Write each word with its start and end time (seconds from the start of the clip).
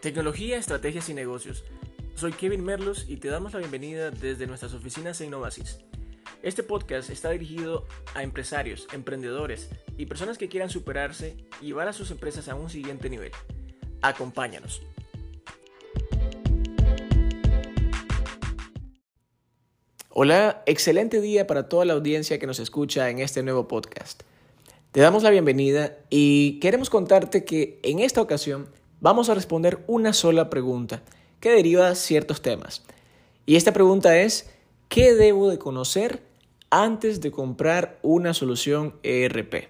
Tecnología, 0.00 0.56
estrategias 0.56 1.10
y 1.10 1.14
negocios. 1.14 1.62
Soy 2.14 2.32
Kevin 2.32 2.64
Merlos 2.64 3.04
y 3.06 3.18
te 3.18 3.28
damos 3.28 3.52
la 3.52 3.58
bienvenida 3.58 4.10
desde 4.10 4.46
nuestras 4.46 4.72
oficinas 4.72 5.20
en 5.20 5.28
Novasis. 5.28 5.80
Este 6.42 6.62
podcast 6.62 7.10
está 7.10 7.28
dirigido 7.28 7.84
a 8.14 8.22
empresarios, 8.22 8.88
emprendedores 8.94 9.68
y 9.98 10.06
personas 10.06 10.38
que 10.38 10.48
quieran 10.48 10.70
superarse 10.70 11.36
y 11.60 11.66
llevar 11.66 11.86
a 11.86 11.92
sus 11.92 12.10
empresas 12.10 12.48
a 12.48 12.54
un 12.54 12.70
siguiente 12.70 13.10
nivel. 13.10 13.30
Acompáñanos. 14.00 14.80
Hola, 20.08 20.62
excelente 20.64 21.20
día 21.20 21.46
para 21.46 21.68
toda 21.68 21.84
la 21.84 21.92
audiencia 21.92 22.38
que 22.38 22.46
nos 22.46 22.58
escucha 22.58 23.10
en 23.10 23.18
este 23.18 23.42
nuevo 23.42 23.68
podcast. 23.68 24.22
Te 24.92 25.00
damos 25.00 25.22
la 25.24 25.30
bienvenida 25.30 25.98
y 26.08 26.58
queremos 26.60 26.88
contarte 26.88 27.44
que 27.44 27.80
en 27.82 27.98
esta 27.98 28.22
ocasión 28.22 28.79
vamos 29.00 29.28
a 29.28 29.34
responder 29.34 29.82
una 29.86 30.12
sola 30.12 30.50
pregunta 30.50 31.02
que 31.40 31.50
deriva 31.50 31.94
ciertos 31.94 32.42
temas. 32.42 32.82
Y 33.46 33.56
esta 33.56 33.72
pregunta 33.72 34.18
es, 34.18 34.50
¿qué 34.88 35.14
debo 35.14 35.48
de 35.48 35.58
conocer 35.58 36.22
antes 36.70 37.20
de 37.20 37.30
comprar 37.30 37.98
una 38.02 38.34
solución 38.34 38.94
ERP? 39.02 39.68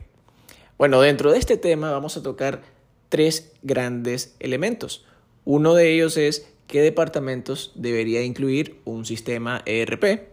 Bueno, 0.76 1.00
dentro 1.00 1.30
de 1.30 1.38
este 1.38 1.56
tema 1.56 1.90
vamos 1.90 2.16
a 2.16 2.22
tocar 2.22 2.62
tres 3.08 3.52
grandes 3.62 4.34
elementos. 4.40 5.04
Uno 5.44 5.74
de 5.74 5.92
ellos 5.92 6.16
es 6.16 6.48
qué 6.66 6.80
departamentos 6.82 7.72
debería 7.74 8.22
incluir 8.22 8.80
un 8.84 9.04
sistema 9.04 9.62
ERP. 9.66 10.28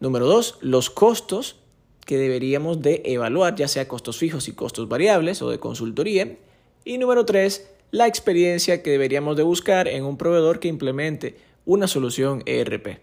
Número 0.00 0.26
dos, 0.26 0.58
los 0.60 0.90
costos 0.90 1.56
que 2.04 2.18
deberíamos 2.18 2.82
de 2.82 3.02
evaluar, 3.04 3.54
ya 3.54 3.68
sea 3.68 3.88
costos 3.88 4.18
fijos 4.18 4.48
y 4.48 4.52
costos 4.52 4.88
variables 4.88 5.40
o 5.42 5.50
de 5.50 5.60
consultoría. 5.60 6.36
Y 6.84 6.98
número 6.98 7.24
tres, 7.24 7.71
la 7.92 8.06
experiencia 8.06 8.82
que 8.82 8.90
deberíamos 8.90 9.36
de 9.36 9.42
buscar 9.42 9.86
en 9.86 10.04
un 10.04 10.16
proveedor 10.16 10.58
que 10.58 10.68
implemente 10.68 11.36
una 11.66 11.86
solución 11.86 12.42
ERP. 12.46 12.98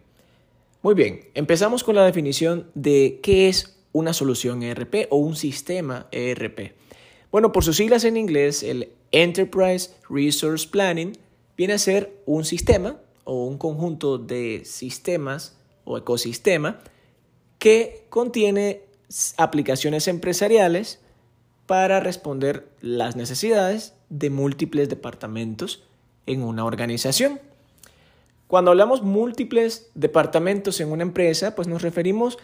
Muy 0.81 0.95
bien, 0.95 1.29
empezamos 1.35 1.83
con 1.83 1.95
la 1.95 2.03
definición 2.03 2.71
de 2.73 3.19
qué 3.21 3.47
es 3.47 3.77
una 3.91 4.13
solución 4.13 4.63
ERP 4.63 5.07
o 5.11 5.17
un 5.17 5.35
sistema 5.35 6.07
ERP. 6.11 6.73
Bueno, 7.31 7.51
por 7.51 7.63
sus 7.63 7.77
siglas 7.77 8.03
en 8.03 8.17
inglés, 8.17 8.63
el 8.63 8.89
Enterprise 9.11 9.91
Resource 10.09 10.67
Planning 10.67 11.15
viene 11.55 11.73
a 11.73 11.77
ser 11.77 12.11
un 12.25 12.43
sistema 12.43 12.97
o 13.25 13.45
un 13.45 13.59
conjunto 13.59 14.17
de 14.17 14.63
sistemas 14.65 15.55
o 15.85 15.99
ecosistema 15.99 16.79
que 17.59 18.05
contiene 18.09 18.81
aplicaciones 19.37 20.07
empresariales 20.07 20.99
para 21.69 21.99
responder 21.99 22.67
las 22.81 23.15
necesidades 23.15 23.93
de 24.09 24.31
múltiples 24.31 24.89
departamentos 24.89 25.83
en 26.25 26.41
una 26.41 26.65
organización. 26.65 27.39
Cuando 28.47 28.71
hablamos 28.71 29.03
múltiples 29.03 29.91
departamentos 29.93 30.79
en 30.81 30.91
una 30.91 31.03
empresa, 31.03 31.53
pues 31.53 31.67
nos 31.67 31.83
referimos 31.83 32.39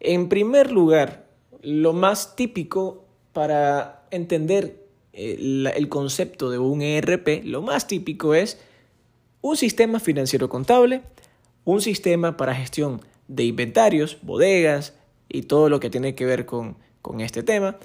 en 0.00 0.28
primer 0.28 0.70
lugar, 0.70 1.30
lo 1.62 1.94
más 1.94 2.36
típico 2.36 3.06
para 3.32 4.06
entender 4.10 4.84
el, 5.14 5.66
eh, 5.66 5.72
el 5.74 5.88
concepto 5.88 6.50
de 6.50 6.58
un 6.58 6.82
ERP, 6.82 7.44
lo 7.44 7.62
más 7.62 7.86
típico 7.86 8.34
es 8.34 8.60
un 9.40 9.56
sistema 9.56 9.98
financiero 9.98 10.50
contable, 10.50 11.00
un 11.64 11.80
sistema 11.80 12.36
para 12.36 12.54
gestión 12.54 13.00
de 13.28 13.44
inventarios, 13.44 14.18
bodegas, 14.20 14.92
y 15.28 15.42
todo 15.42 15.68
lo 15.68 15.80
que 15.80 15.90
tiene 15.90 16.14
que 16.14 16.26
ver 16.26 16.46
con, 16.46 16.76
este 17.20 17.42
tema. 17.42 17.78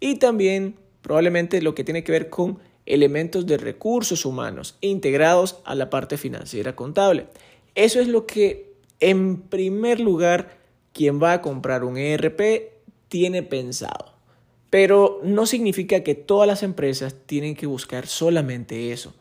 Y 0.00 0.16
también 0.16 0.76
probablemente 1.02 1.62
lo 1.62 1.74
que 1.74 1.84
tiene 1.84 2.04
que 2.04 2.12
ver 2.12 2.30
con 2.30 2.58
elementos 2.86 3.46
de 3.46 3.58
recursos 3.58 4.24
humanos 4.24 4.76
integrados 4.80 5.60
a 5.64 5.74
la 5.74 5.90
parte 5.90 6.16
financiera 6.16 6.74
contable. 6.74 7.26
Eso 7.74 8.00
es 8.00 8.08
lo 8.08 8.26
que 8.26 8.72
en 9.00 9.42
primer 9.42 10.00
lugar 10.00 10.58
quien 10.92 11.22
va 11.22 11.34
a 11.34 11.42
comprar 11.42 11.84
un 11.84 11.96
ERP 11.96 12.72
tiene 13.08 13.42
pensado. 13.42 14.14
Pero 14.70 15.20
no 15.22 15.46
significa 15.46 16.02
que 16.02 16.14
todas 16.14 16.46
las 16.46 16.62
empresas 16.62 17.14
tienen 17.26 17.54
que 17.54 17.66
buscar 17.66 18.06
solamente 18.06 18.92
eso. 18.92 19.14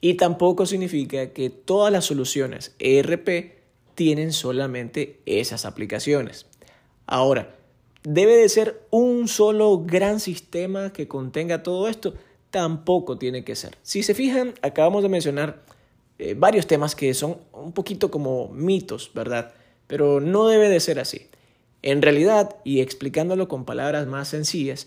Y 0.00 0.14
tampoco 0.14 0.66
significa 0.66 1.32
que 1.32 1.50
todas 1.50 1.92
las 1.92 2.04
soluciones 2.04 2.74
ERP 2.78 3.54
tienen 3.94 4.32
solamente 4.32 5.20
esas 5.26 5.64
aplicaciones. 5.64 6.46
Ahora, 7.06 7.54
¿debe 8.04 8.36
de 8.36 8.48
ser 8.48 8.86
un 8.90 9.26
solo 9.28 9.82
gran 9.84 10.20
sistema 10.20 10.92
que 10.92 11.08
contenga 11.08 11.62
todo 11.62 11.88
esto? 11.88 12.14
Tampoco 12.50 13.18
tiene 13.18 13.44
que 13.44 13.56
ser. 13.56 13.76
Si 13.82 14.02
se 14.02 14.14
fijan, 14.14 14.54
acabamos 14.62 15.02
de 15.02 15.08
mencionar 15.08 15.64
eh, 16.18 16.34
varios 16.38 16.66
temas 16.66 16.94
que 16.94 17.12
son 17.14 17.38
un 17.52 17.72
poquito 17.72 18.10
como 18.10 18.48
mitos, 18.48 19.10
¿verdad? 19.14 19.52
Pero 19.86 20.20
no 20.20 20.46
debe 20.46 20.68
de 20.68 20.80
ser 20.80 21.00
así. 21.00 21.28
En 21.82 22.00
realidad, 22.00 22.56
y 22.64 22.80
explicándolo 22.80 23.48
con 23.48 23.64
palabras 23.64 24.06
más 24.06 24.28
sencillas, 24.28 24.86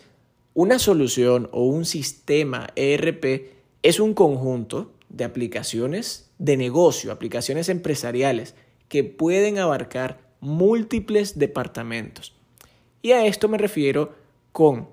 una 0.54 0.80
solución 0.80 1.50
o 1.52 1.66
un 1.66 1.86
sistema 1.86 2.70
ERP 2.76 3.52
es 3.84 4.00
un 4.00 4.14
conjunto 4.14 4.92
de 5.10 5.24
aplicaciones 5.24 6.32
de 6.40 6.58
negocio, 6.58 7.12
aplicaciones 7.12 7.70
empresariales 7.70 8.56
que 8.88 9.04
pueden 9.04 9.60
abarcar 9.60 10.20
múltiples 10.40 11.38
departamentos. 11.38 12.37
Y 13.08 13.14
a 13.14 13.26
esto 13.26 13.48
me 13.48 13.58
refiero 13.58 14.14
con 14.52 14.90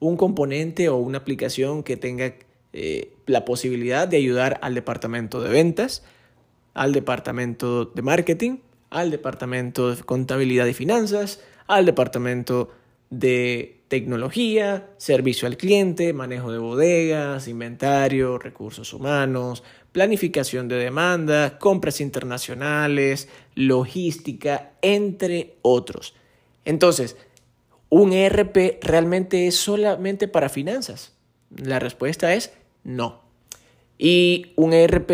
un 0.00 0.16
componente 0.16 0.88
o 0.88 0.96
una 0.96 1.18
aplicación 1.18 1.84
que 1.84 1.96
tenga 1.96 2.34
eh, 2.72 3.12
la 3.26 3.44
posibilidad 3.44 4.08
de 4.08 4.16
ayudar 4.16 4.58
al 4.62 4.74
departamento 4.74 5.40
de 5.40 5.48
ventas, 5.48 6.02
al 6.74 6.92
departamento 6.92 7.84
de 7.84 8.02
marketing, 8.02 8.56
al 8.90 9.12
departamento 9.12 9.94
de 9.94 10.02
contabilidad 10.02 10.66
y 10.66 10.74
finanzas, 10.74 11.40
al 11.68 11.86
departamento 11.86 12.70
de 13.10 13.78
tecnología, 13.86 14.88
servicio 14.96 15.46
al 15.46 15.56
cliente, 15.56 16.12
manejo 16.12 16.50
de 16.50 16.58
bodegas, 16.58 17.46
inventario, 17.46 18.38
recursos 18.38 18.92
humanos, 18.92 19.62
planificación 19.92 20.66
de 20.66 20.78
demanda, 20.78 21.58
compras 21.60 22.00
internacionales, 22.00 23.28
logística, 23.54 24.72
entre 24.82 25.54
otros. 25.62 26.16
Entonces, 26.64 27.16
¿un 27.92 28.14
ERP 28.14 28.82
realmente 28.82 29.46
es 29.46 29.56
solamente 29.56 30.26
para 30.26 30.48
finanzas? 30.48 31.12
La 31.54 31.78
respuesta 31.78 32.32
es 32.32 32.50
no. 32.84 33.20
Y 33.98 34.52
un 34.56 34.72
ERP 34.72 35.10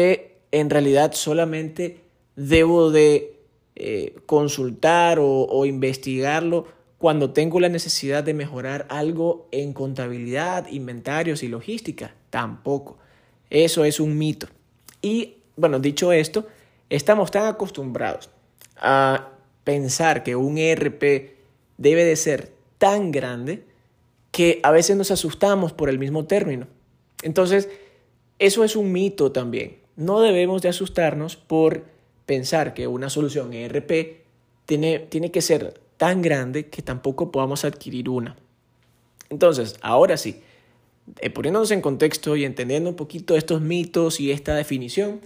en 0.53 0.71
realidad 0.71 1.13
solamente 1.15 2.03
debo 2.37 2.93
de 2.93 3.35
eh, 3.75 4.15
consultar 4.27 5.19
o 5.21 5.67
investigarlo 5.67 6.69
cuando 6.99 7.33
tengo 7.33 7.59
la 7.59 7.69
necesidad 7.69 8.23
de 8.23 8.35
mejorar 8.35 8.87
algo 8.91 9.49
en 9.51 9.73
contabilidad, 9.73 10.69
inventarios 10.71 11.43
y 11.43 11.49
logística. 11.49 12.15
Tampoco. 12.31 12.97
Eso 13.51 13.85
es 13.85 13.99
un 13.99 14.17
mito. 14.17 14.47
Y 15.03 15.39
bueno, 15.57 15.81
dicho 15.81 16.13
esto, 16.13 16.47
estamos 16.91 17.33
tan 17.33 17.47
acostumbrados 17.47 18.31
a 18.77 19.31
pensar 19.65 20.23
que 20.23 20.37
un 20.37 20.59
ERP 20.59 21.33
debe 21.77 22.05
de 22.05 22.15
ser 22.15 22.58
tan 22.79 23.11
grande 23.11 23.65
que 24.31 24.61
a 24.63 24.71
veces 24.71 24.97
nos 24.97 25.11
asustamos 25.11 25.73
por 25.73 25.89
el 25.89 25.99
mismo 25.99 26.27
término. 26.27 26.67
Entonces, 27.23 27.69
eso 28.39 28.65
es 28.65 28.77
un 28.77 28.93
mito 28.93 29.33
también. 29.33 29.79
No 29.97 30.21
debemos 30.21 30.63
de 30.63 30.69
asustarnos 30.69 31.37
por 31.37 31.85
pensar 32.25 32.75
que 32.75 32.87
una 32.87 33.11
solución 33.11 33.53
ERP 33.53 34.23
tiene, 34.67 35.01
tiene 35.01 35.31
que 35.31 35.43
ser 35.43 35.81
tan 35.97 36.23
grande 36.23 36.69
que 36.69 36.83
tampoco 36.83 37.33
podamos 37.33 37.65
adquirir 37.65 38.09
una. 38.09 38.37
Entonces, 39.31 39.77
ahora 39.83 40.17
sí, 40.17 40.41
eh, 41.21 41.31
poniéndonos 41.31 41.71
en 41.71 41.81
contexto 41.81 42.37
y 42.37 42.45
entendiendo 42.45 42.91
un 42.91 42.97
poquito 42.97 43.37
estos 43.37 43.61
mitos 43.61 44.21
y 44.21 44.31
esta 44.31 44.55
definición, 44.55 45.21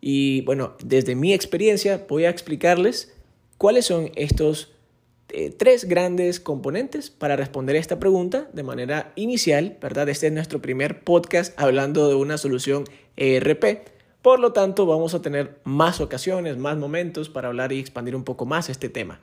y 0.00 0.42
bueno, 0.42 0.74
desde 0.82 1.14
mi 1.14 1.34
experiencia 1.34 2.06
voy 2.08 2.24
a 2.24 2.30
explicarles 2.30 3.12
cuáles 3.58 3.86
son 3.86 4.10
estos 4.14 4.72
eh, 5.32 5.50
tres 5.50 5.86
grandes 5.86 6.40
componentes 6.40 7.10
para 7.10 7.36
responder 7.36 7.76
esta 7.76 7.98
pregunta 7.98 8.48
de 8.52 8.62
manera 8.62 9.12
inicial, 9.16 9.78
¿verdad? 9.80 10.08
Este 10.08 10.26
es 10.26 10.32
nuestro 10.32 10.60
primer 10.60 11.04
podcast 11.04 11.58
hablando 11.60 12.08
de 12.08 12.14
una 12.14 12.38
solución 12.38 12.84
ERP. 13.16 13.88
Por 14.22 14.40
lo 14.40 14.52
tanto, 14.52 14.86
vamos 14.86 15.14
a 15.14 15.22
tener 15.22 15.60
más 15.64 16.00
ocasiones, 16.00 16.56
más 16.56 16.76
momentos 16.76 17.28
para 17.28 17.48
hablar 17.48 17.72
y 17.72 17.78
expandir 17.78 18.16
un 18.16 18.24
poco 18.24 18.44
más 18.44 18.68
este 18.68 18.88
tema. 18.88 19.20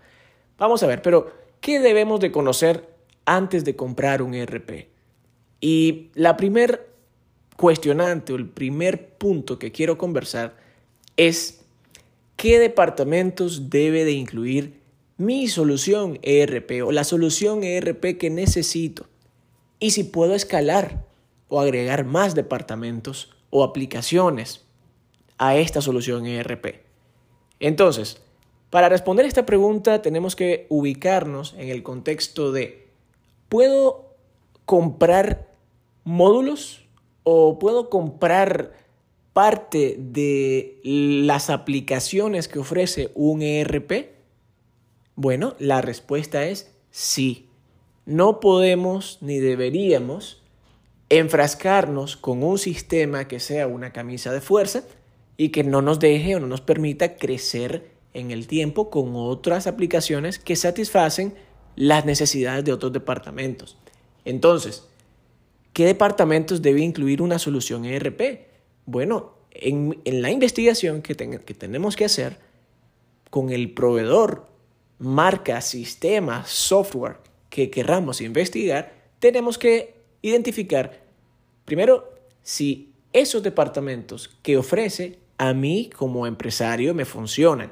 Vamos 0.58 0.82
a 0.82 0.88
ver, 0.88 1.02
pero 1.02 1.32
¿qué 1.62 1.80
debemos 1.80 2.20
de 2.20 2.32
conocer 2.32 2.90
antes 3.26 3.64
de 3.64 3.76
comprar 3.76 4.22
un 4.22 4.34
ERP? 4.34 4.88
Y 5.62 6.10
la 6.14 6.38
primer 6.38 6.88
cuestionante 7.56 8.34
o 8.34 8.36
el 8.36 8.48
primer 8.48 9.10
punto 9.18 9.60
que 9.60 9.72
quiero 9.72 9.98
conversar 9.98 10.56
es 11.16 11.62
qué 12.36 12.60
departamentos 12.60 13.70
debe 13.70 14.06
de 14.06 14.14
incluir 14.14 14.87
mi 15.18 15.48
solución 15.48 16.20
ERP 16.22 16.84
o 16.86 16.92
la 16.92 17.04
solución 17.04 17.64
ERP 17.64 18.18
que 18.18 18.30
necesito 18.30 19.08
y 19.80 19.92
si 19.92 20.04
puedo 20.04 20.36
escalar 20.36 21.06
o 21.48 21.60
agregar 21.60 22.06
más 22.06 22.36
departamentos 22.36 23.32
o 23.50 23.64
aplicaciones 23.64 24.66
a 25.38 25.56
esta 25.56 25.82
solución 25.82 26.26
ERP. 26.26 26.82
Entonces, 27.60 28.22
para 28.70 28.90
responder 28.90 29.26
esta 29.26 29.46
pregunta 29.46 30.02
tenemos 30.02 30.36
que 30.36 30.68
ubicarnos 30.70 31.56
en 31.58 31.70
el 31.70 31.84
contexto 31.84 32.52
de, 32.52 32.88
¿puedo 33.50 34.16
comprar 34.66 35.48
módulos 36.04 36.86
o 37.24 37.58
puedo 37.58 37.90
comprar 37.90 38.74
parte 39.34 39.96
de 40.00 40.80
las 40.84 41.50
aplicaciones 41.50 42.48
que 42.48 42.60
ofrece 42.60 43.12
un 43.16 43.42
ERP? 43.42 44.17
Bueno, 45.18 45.56
la 45.58 45.82
respuesta 45.82 46.46
es 46.46 46.72
sí. 46.92 47.50
No 48.06 48.40
podemos 48.40 49.18
ni 49.20 49.40
deberíamos 49.40 50.44
enfrascarnos 51.10 52.18
con 52.18 52.44
un 52.44 52.60
sistema 52.60 53.28
que 53.28 53.40
sea 53.40 53.66
una 53.66 53.92
camisa 53.92 54.32
de 54.32 54.42
fuerza 54.42 54.84
y 55.36 55.50
que 55.50 55.64
no 55.64 55.82
nos 55.82 56.00
deje 56.00 56.36
o 56.36 56.40
no 56.40 56.46
nos 56.46 56.62
permita 56.62 57.16
crecer 57.16 57.90
en 58.14 58.30
el 58.30 58.46
tiempo 58.46 58.92
con 58.92 59.14
otras 59.16 59.66
aplicaciones 59.66 60.38
que 60.38 60.56
satisfacen 60.56 61.34
las 61.76 62.06
necesidades 62.06 62.64
de 62.64 62.74
otros 62.74 62.94
departamentos. 62.94 63.76
Entonces, 64.24 64.88
¿qué 65.74 65.86
departamentos 65.86 66.62
debe 66.62 66.82
incluir 66.82 67.24
una 67.24 67.40
solución 67.40 67.86
ERP? 67.86 68.22
Bueno, 68.86 69.34
en, 69.50 70.00
la 70.06 70.30
investigación 70.30 71.02
que, 71.02 71.16
que 71.16 71.54
tenemos 71.56 71.96
que 71.96 72.06
hacer 72.06 72.38
con 73.32 73.50
el 73.50 73.74
proveedor, 73.74 74.57
marca, 75.00 75.62
sistema, 75.62 76.44
software 76.46 77.18
que 77.50 77.70
querramos 77.70 78.22
investigar, 78.22 78.94
tenemos 79.20 79.58
que 79.58 79.96
identificar 80.22 81.02
primero 81.66 82.14
si 82.42 82.94
esos 83.14 83.44
departamentos 83.44 84.30
que 84.42 84.58
ofrece 84.58 85.20
a 85.38 85.54
mí 85.54 85.90
como 85.96 86.28
empresario 86.28 86.94
me 86.94 87.06
funcionan. 87.06 87.72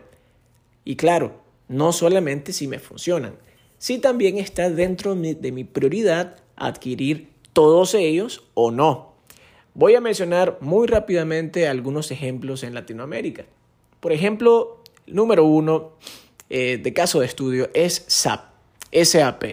Y 0.83 0.95
claro, 0.95 1.41
no 1.67 1.91
solamente 1.91 2.53
si 2.53 2.67
me 2.67 2.79
funcionan, 2.79 3.35
si 3.77 3.99
también 3.99 4.37
está 4.37 4.69
dentro 4.69 5.15
de 5.15 5.51
mi 5.51 5.63
prioridad 5.63 6.37
adquirir 6.55 7.29
todos 7.53 7.93
ellos 7.93 8.43
o 8.53 8.71
no. 8.71 9.13
Voy 9.73 9.95
a 9.95 10.01
mencionar 10.01 10.57
muy 10.61 10.87
rápidamente 10.87 11.67
algunos 11.67 12.11
ejemplos 12.11 12.63
en 12.63 12.73
Latinoamérica. 12.73 13.45
Por 13.99 14.13
ejemplo, 14.13 14.81
número 15.07 15.45
uno 15.45 15.93
eh, 16.49 16.79
de 16.81 16.93
caso 16.93 17.19
de 17.19 17.25
estudio 17.25 17.69
es 17.73 18.05
SAP, 18.07 18.45
SAP. 18.91 19.43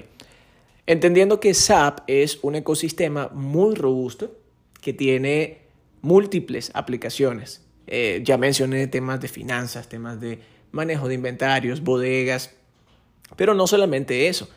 Entendiendo 0.87 1.41
que 1.41 1.55
SAP 1.55 2.01
es 2.07 2.39
un 2.43 2.55
ecosistema 2.55 3.31
muy 3.33 3.75
robusto 3.75 4.37
que 4.81 4.93
tiene 4.93 5.63
múltiples 6.03 6.71
aplicaciones. 6.75 7.63
Eh, 7.87 8.21
ya 8.25 8.37
mencioné 8.37 8.87
temas 8.89 9.21
de 9.21 9.29
finanzas, 9.29 9.89
temas 9.89 10.21
de 10.21 10.41
manejo 10.73 11.09
de 11.09 11.15
inventarios, 11.15 11.83
bodegas, 11.83 12.51
pero 13.37 13.55
no 13.55 13.67
solamente 13.67 14.29
eso. 14.29 14.49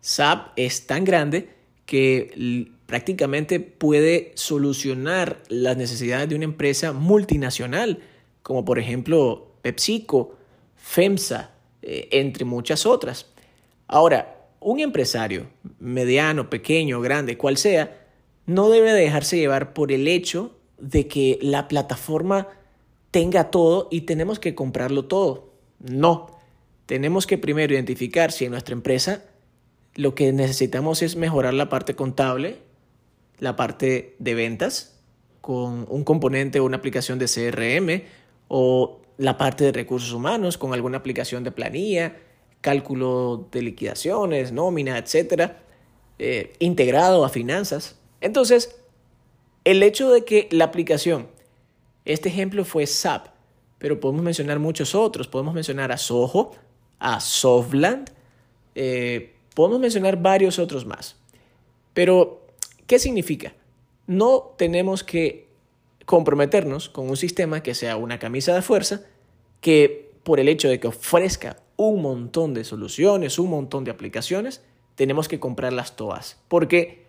SAP 0.00 0.52
es 0.56 0.86
tan 0.86 1.04
grande 1.04 1.50
que 1.86 2.68
prácticamente 2.86 3.60
puede 3.60 4.32
solucionar 4.34 5.42
las 5.48 5.76
necesidades 5.76 6.28
de 6.28 6.36
una 6.36 6.44
empresa 6.44 6.92
multinacional, 6.92 8.00
como 8.42 8.64
por 8.64 8.78
ejemplo 8.78 9.52
PepsiCo, 9.62 10.36
FEMSA, 10.76 11.50
eh, 11.82 12.08
entre 12.12 12.44
muchas 12.44 12.86
otras. 12.86 13.26
Ahora, 13.86 14.48
un 14.60 14.80
empresario, 14.80 15.48
mediano, 15.78 16.50
pequeño, 16.50 17.00
grande, 17.00 17.38
cual 17.38 17.56
sea, 17.56 18.06
no 18.46 18.68
debe 18.68 18.92
dejarse 18.92 19.36
llevar 19.36 19.72
por 19.72 19.92
el 19.92 20.08
hecho 20.08 20.56
de 20.78 21.06
que 21.08 21.38
la 21.40 21.68
plataforma 21.68 22.48
tenga 23.10 23.50
todo 23.50 23.88
y 23.90 24.02
tenemos 24.02 24.38
que 24.38 24.54
comprarlo 24.54 25.06
todo. 25.06 25.52
No, 25.78 26.38
tenemos 26.86 27.26
que 27.26 27.38
primero 27.38 27.74
identificar 27.74 28.32
si 28.32 28.44
en 28.44 28.52
nuestra 28.52 28.74
empresa 28.74 29.24
lo 29.94 30.14
que 30.14 30.32
necesitamos 30.32 31.02
es 31.02 31.16
mejorar 31.16 31.54
la 31.54 31.68
parte 31.68 31.94
contable, 31.94 32.58
la 33.38 33.56
parte 33.56 34.14
de 34.18 34.34
ventas, 34.34 35.00
con 35.40 35.86
un 35.88 36.04
componente 36.04 36.60
o 36.60 36.64
una 36.64 36.76
aplicación 36.76 37.18
de 37.18 37.26
CRM, 37.26 38.04
o 38.48 38.99
la 39.20 39.36
parte 39.36 39.64
de 39.64 39.72
recursos 39.72 40.12
humanos, 40.12 40.56
con 40.56 40.72
alguna 40.72 40.96
aplicación 40.96 41.44
de 41.44 41.52
planilla, 41.52 42.16
cálculo 42.62 43.48
de 43.52 43.60
liquidaciones, 43.60 44.50
nómina, 44.50 44.96
etcétera, 44.96 45.58
eh, 46.18 46.54
integrado 46.58 47.22
a 47.26 47.28
finanzas. 47.28 47.98
Entonces, 48.22 48.80
el 49.64 49.82
hecho 49.82 50.10
de 50.10 50.24
que 50.24 50.48
la 50.50 50.64
aplicación, 50.64 51.28
este 52.06 52.30
ejemplo 52.30 52.64
fue 52.64 52.86
SAP, 52.86 53.26
pero 53.76 54.00
podemos 54.00 54.22
mencionar 54.22 54.58
muchos 54.58 54.94
otros. 54.94 55.28
Podemos 55.28 55.52
mencionar 55.52 55.92
a 55.92 55.98
Soho, 55.98 56.52
a 56.98 57.20
Softland, 57.20 58.10
eh, 58.74 59.34
podemos 59.54 59.80
mencionar 59.80 60.16
varios 60.16 60.58
otros 60.58 60.86
más. 60.86 61.16
Pero, 61.92 62.46
¿qué 62.86 62.98
significa? 62.98 63.52
No 64.06 64.54
tenemos 64.56 65.04
que 65.04 65.49
comprometernos 66.10 66.88
con 66.88 67.08
un 67.08 67.16
sistema 67.16 67.62
que 67.62 67.72
sea 67.72 67.96
una 67.96 68.18
camisa 68.18 68.52
de 68.52 68.62
fuerza, 68.62 69.02
que 69.60 70.10
por 70.24 70.40
el 70.40 70.48
hecho 70.48 70.68
de 70.68 70.80
que 70.80 70.88
ofrezca 70.88 71.58
un 71.76 72.02
montón 72.02 72.52
de 72.52 72.64
soluciones, 72.64 73.38
un 73.38 73.48
montón 73.48 73.84
de 73.84 73.92
aplicaciones, 73.92 74.60
tenemos 74.96 75.28
que 75.28 75.38
comprarlas 75.38 75.94
todas. 75.94 76.40
Porque 76.48 77.04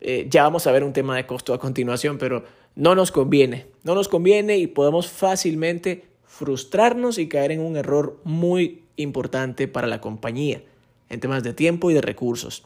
eh, 0.00 0.28
ya 0.30 0.44
vamos 0.44 0.68
a 0.68 0.70
ver 0.70 0.84
un 0.84 0.92
tema 0.92 1.16
de 1.16 1.26
costo 1.26 1.52
a 1.52 1.58
continuación, 1.58 2.16
pero 2.16 2.44
no 2.76 2.94
nos 2.94 3.10
conviene. 3.10 3.66
No 3.82 3.96
nos 3.96 4.06
conviene 4.06 4.56
y 4.56 4.68
podemos 4.68 5.08
fácilmente 5.08 6.04
frustrarnos 6.22 7.18
y 7.18 7.26
caer 7.26 7.50
en 7.50 7.60
un 7.60 7.76
error 7.76 8.20
muy 8.22 8.84
importante 8.94 9.66
para 9.66 9.88
la 9.88 10.00
compañía 10.00 10.62
en 11.08 11.18
temas 11.18 11.42
de 11.42 11.54
tiempo 11.54 11.90
y 11.90 11.94
de 11.94 12.02
recursos. 12.02 12.62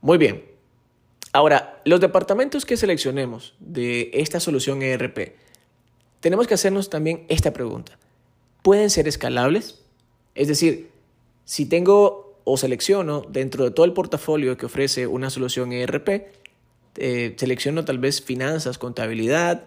Muy 0.00 0.16
bien. 0.16 0.47
Ahora, 1.38 1.80
los 1.84 2.00
departamentos 2.00 2.66
que 2.66 2.76
seleccionemos 2.76 3.54
de 3.60 4.10
esta 4.12 4.40
solución 4.40 4.82
ERP, 4.82 5.36
tenemos 6.18 6.48
que 6.48 6.54
hacernos 6.54 6.90
también 6.90 7.26
esta 7.28 7.52
pregunta. 7.52 7.96
¿Pueden 8.62 8.90
ser 8.90 9.06
escalables? 9.06 9.84
Es 10.34 10.48
decir, 10.48 10.90
si 11.44 11.66
tengo 11.66 12.40
o 12.42 12.56
selecciono 12.56 13.20
dentro 13.20 13.62
de 13.62 13.70
todo 13.70 13.86
el 13.86 13.92
portafolio 13.92 14.56
que 14.56 14.66
ofrece 14.66 15.06
una 15.06 15.30
solución 15.30 15.72
ERP, 15.72 16.26
eh, 16.96 17.36
selecciono 17.36 17.84
tal 17.84 18.00
vez 18.00 18.20
finanzas, 18.20 18.76
contabilidad 18.76 19.62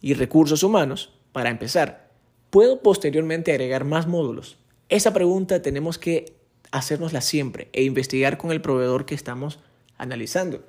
y 0.00 0.14
recursos 0.14 0.62
humanos 0.62 1.14
para 1.32 1.50
empezar. 1.50 2.12
¿Puedo 2.50 2.80
posteriormente 2.80 3.50
agregar 3.50 3.84
más 3.84 4.06
módulos? 4.06 4.56
Esa 4.88 5.12
pregunta 5.12 5.62
tenemos 5.62 5.98
que 5.98 6.36
hacérnosla 6.70 7.22
siempre 7.22 7.70
e 7.72 7.82
investigar 7.82 8.38
con 8.38 8.52
el 8.52 8.60
proveedor 8.60 9.04
que 9.04 9.16
estamos 9.16 9.58
analizando. 9.96 10.62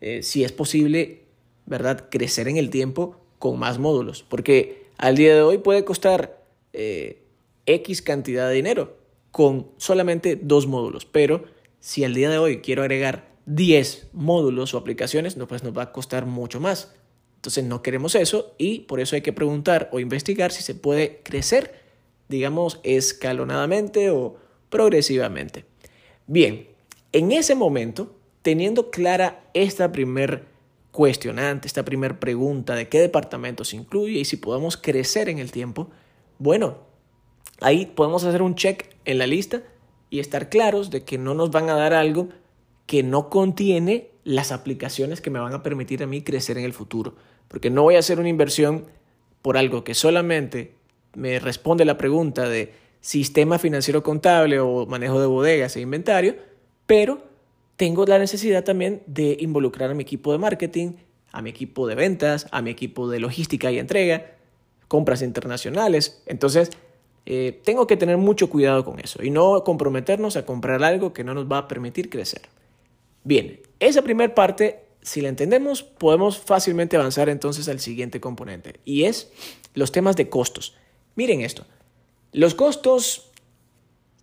Eh, 0.00 0.22
si 0.22 0.44
es 0.44 0.52
posible, 0.52 1.22
¿verdad?, 1.66 2.08
crecer 2.10 2.48
en 2.48 2.56
el 2.56 2.70
tiempo 2.70 3.16
con 3.38 3.58
más 3.58 3.78
módulos. 3.78 4.22
Porque 4.22 4.86
al 4.98 5.16
día 5.16 5.34
de 5.34 5.42
hoy 5.42 5.58
puede 5.58 5.84
costar 5.84 6.42
eh, 6.72 7.22
X 7.66 8.02
cantidad 8.02 8.48
de 8.48 8.54
dinero 8.54 8.96
con 9.30 9.68
solamente 9.76 10.36
dos 10.36 10.66
módulos. 10.66 11.06
Pero 11.06 11.44
si 11.80 12.04
al 12.04 12.14
día 12.14 12.30
de 12.30 12.38
hoy 12.38 12.60
quiero 12.60 12.82
agregar 12.82 13.30
10 13.46 14.08
módulos 14.12 14.74
o 14.74 14.78
aplicaciones, 14.78 15.36
no, 15.36 15.48
pues 15.48 15.64
nos 15.64 15.76
va 15.76 15.82
a 15.84 15.92
costar 15.92 16.26
mucho 16.26 16.60
más. 16.60 16.92
Entonces 17.36 17.64
no 17.64 17.82
queremos 17.82 18.14
eso 18.14 18.54
y 18.58 18.80
por 18.80 19.00
eso 19.00 19.16
hay 19.16 19.22
que 19.22 19.32
preguntar 19.32 19.88
o 19.92 20.00
investigar 20.00 20.52
si 20.52 20.62
se 20.62 20.74
puede 20.74 21.20
crecer, 21.22 21.74
digamos, 22.28 22.80
escalonadamente 22.82 24.10
o 24.10 24.36
progresivamente. 24.68 25.64
Bien, 26.26 26.68
en 27.12 27.32
ese 27.32 27.54
momento, 27.54 28.14
teniendo 28.42 28.90
clara 28.90 29.44
esta 29.54 29.92
primer 29.92 30.44
cuestionante, 30.90 31.68
esta 31.68 31.84
primer 31.84 32.18
pregunta 32.18 32.74
de 32.74 32.88
qué 32.88 33.00
departamento 33.00 33.64
se 33.64 33.76
incluye 33.76 34.18
y 34.18 34.24
si 34.24 34.36
podemos 34.36 34.76
crecer 34.76 35.28
en 35.28 35.38
el 35.38 35.52
tiempo, 35.52 35.88
bueno, 36.38 36.78
ahí 37.60 37.86
podemos 37.86 38.24
hacer 38.24 38.42
un 38.42 38.54
check 38.54 38.86
en 39.04 39.18
la 39.18 39.26
lista 39.26 39.62
y 40.08 40.18
estar 40.18 40.48
claros 40.48 40.90
de 40.90 41.04
que 41.04 41.18
no 41.18 41.34
nos 41.34 41.50
van 41.50 41.70
a 41.70 41.74
dar 41.74 41.94
algo 41.94 42.28
que 42.86 43.02
no 43.02 43.30
contiene 43.30 44.10
las 44.24 44.52
aplicaciones 44.52 45.20
que 45.20 45.30
me 45.30 45.38
van 45.38 45.54
a 45.54 45.62
permitir 45.62 46.02
a 46.02 46.06
mí 46.06 46.22
crecer 46.22 46.58
en 46.58 46.64
el 46.64 46.72
futuro. 46.72 47.14
Porque 47.46 47.70
no 47.70 47.82
voy 47.82 47.96
a 47.96 48.00
hacer 48.00 48.18
una 48.18 48.28
inversión 48.28 48.86
por 49.42 49.56
algo 49.56 49.84
que 49.84 49.94
solamente 49.94 50.74
me 51.14 51.38
responde 51.38 51.84
la 51.84 51.96
pregunta 51.96 52.48
de 52.48 52.74
sistema 53.00 53.58
financiero 53.58 54.02
contable 54.02 54.60
o 54.60 54.86
manejo 54.86 55.20
de 55.20 55.26
bodegas 55.26 55.76
e 55.76 55.80
inventario, 55.80 56.36
pero 56.86 57.29
tengo 57.80 58.04
la 58.04 58.18
necesidad 58.18 58.62
también 58.62 59.02
de 59.06 59.38
involucrar 59.40 59.90
a 59.90 59.94
mi 59.94 60.02
equipo 60.02 60.32
de 60.32 60.38
marketing, 60.38 60.96
a 61.32 61.40
mi 61.40 61.48
equipo 61.48 61.86
de 61.86 61.94
ventas, 61.94 62.46
a 62.50 62.60
mi 62.60 62.68
equipo 62.68 63.08
de 63.08 63.20
logística 63.20 63.72
y 63.72 63.78
entrega, 63.78 64.36
compras 64.86 65.22
internacionales. 65.22 66.22
Entonces, 66.26 66.72
eh, 67.24 67.58
tengo 67.64 67.86
que 67.86 67.96
tener 67.96 68.18
mucho 68.18 68.50
cuidado 68.50 68.84
con 68.84 69.00
eso 69.00 69.24
y 69.24 69.30
no 69.30 69.64
comprometernos 69.64 70.36
a 70.36 70.44
comprar 70.44 70.84
algo 70.84 71.14
que 71.14 71.24
no 71.24 71.32
nos 71.32 71.50
va 71.50 71.56
a 71.56 71.68
permitir 71.68 72.10
crecer. 72.10 72.42
Bien, 73.24 73.62
esa 73.78 74.02
primera 74.02 74.34
parte 74.34 74.84
si 75.00 75.22
la 75.22 75.30
entendemos, 75.30 75.82
podemos 75.82 76.36
fácilmente 76.36 76.98
avanzar 76.98 77.30
entonces 77.30 77.66
al 77.70 77.80
siguiente 77.80 78.20
componente 78.20 78.80
y 78.84 79.04
es 79.04 79.32
los 79.72 79.90
temas 79.90 80.16
de 80.16 80.28
costos. 80.28 80.76
Miren 81.14 81.40
esto. 81.40 81.64
Los 82.32 82.54
costos 82.54 83.30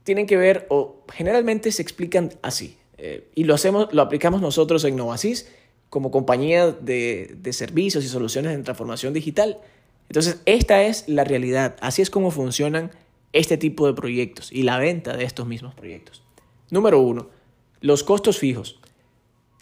tienen 0.03 0.27
que 0.27 0.37
ver 0.37 0.67
o 0.69 1.01
generalmente 1.11 1.71
se 1.71 1.81
explican 1.81 2.33
así. 2.43 2.77
Eh, 2.97 3.29
y 3.35 3.43
lo 3.43 3.53
hacemos, 3.53 3.93
lo 3.93 4.01
aplicamos 4.01 4.41
nosotros 4.41 4.83
en 4.83 4.95
Novasis 4.95 5.47
como 5.89 6.11
compañía 6.11 6.71
de, 6.71 7.35
de 7.37 7.53
servicios 7.53 8.03
y 8.03 8.07
soluciones 8.07 8.55
de 8.55 8.63
transformación 8.63 9.13
digital. 9.13 9.57
Entonces, 10.09 10.41
esta 10.45 10.83
es 10.83 11.07
la 11.07 11.23
realidad. 11.23 11.75
Así 11.79 12.01
es 12.01 12.09
como 12.09 12.31
funcionan 12.31 12.91
este 13.33 13.57
tipo 13.57 13.87
de 13.87 13.93
proyectos 13.93 14.51
y 14.51 14.63
la 14.63 14.79
venta 14.79 15.15
de 15.15 15.23
estos 15.23 15.47
mismos 15.47 15.75
proyectos. 15.75 16.23
Número 16.69 16.99
uno, 16.99 17.29
los 17.81 18.03
costos 18.03 18.37
fijos. 18.37 18.79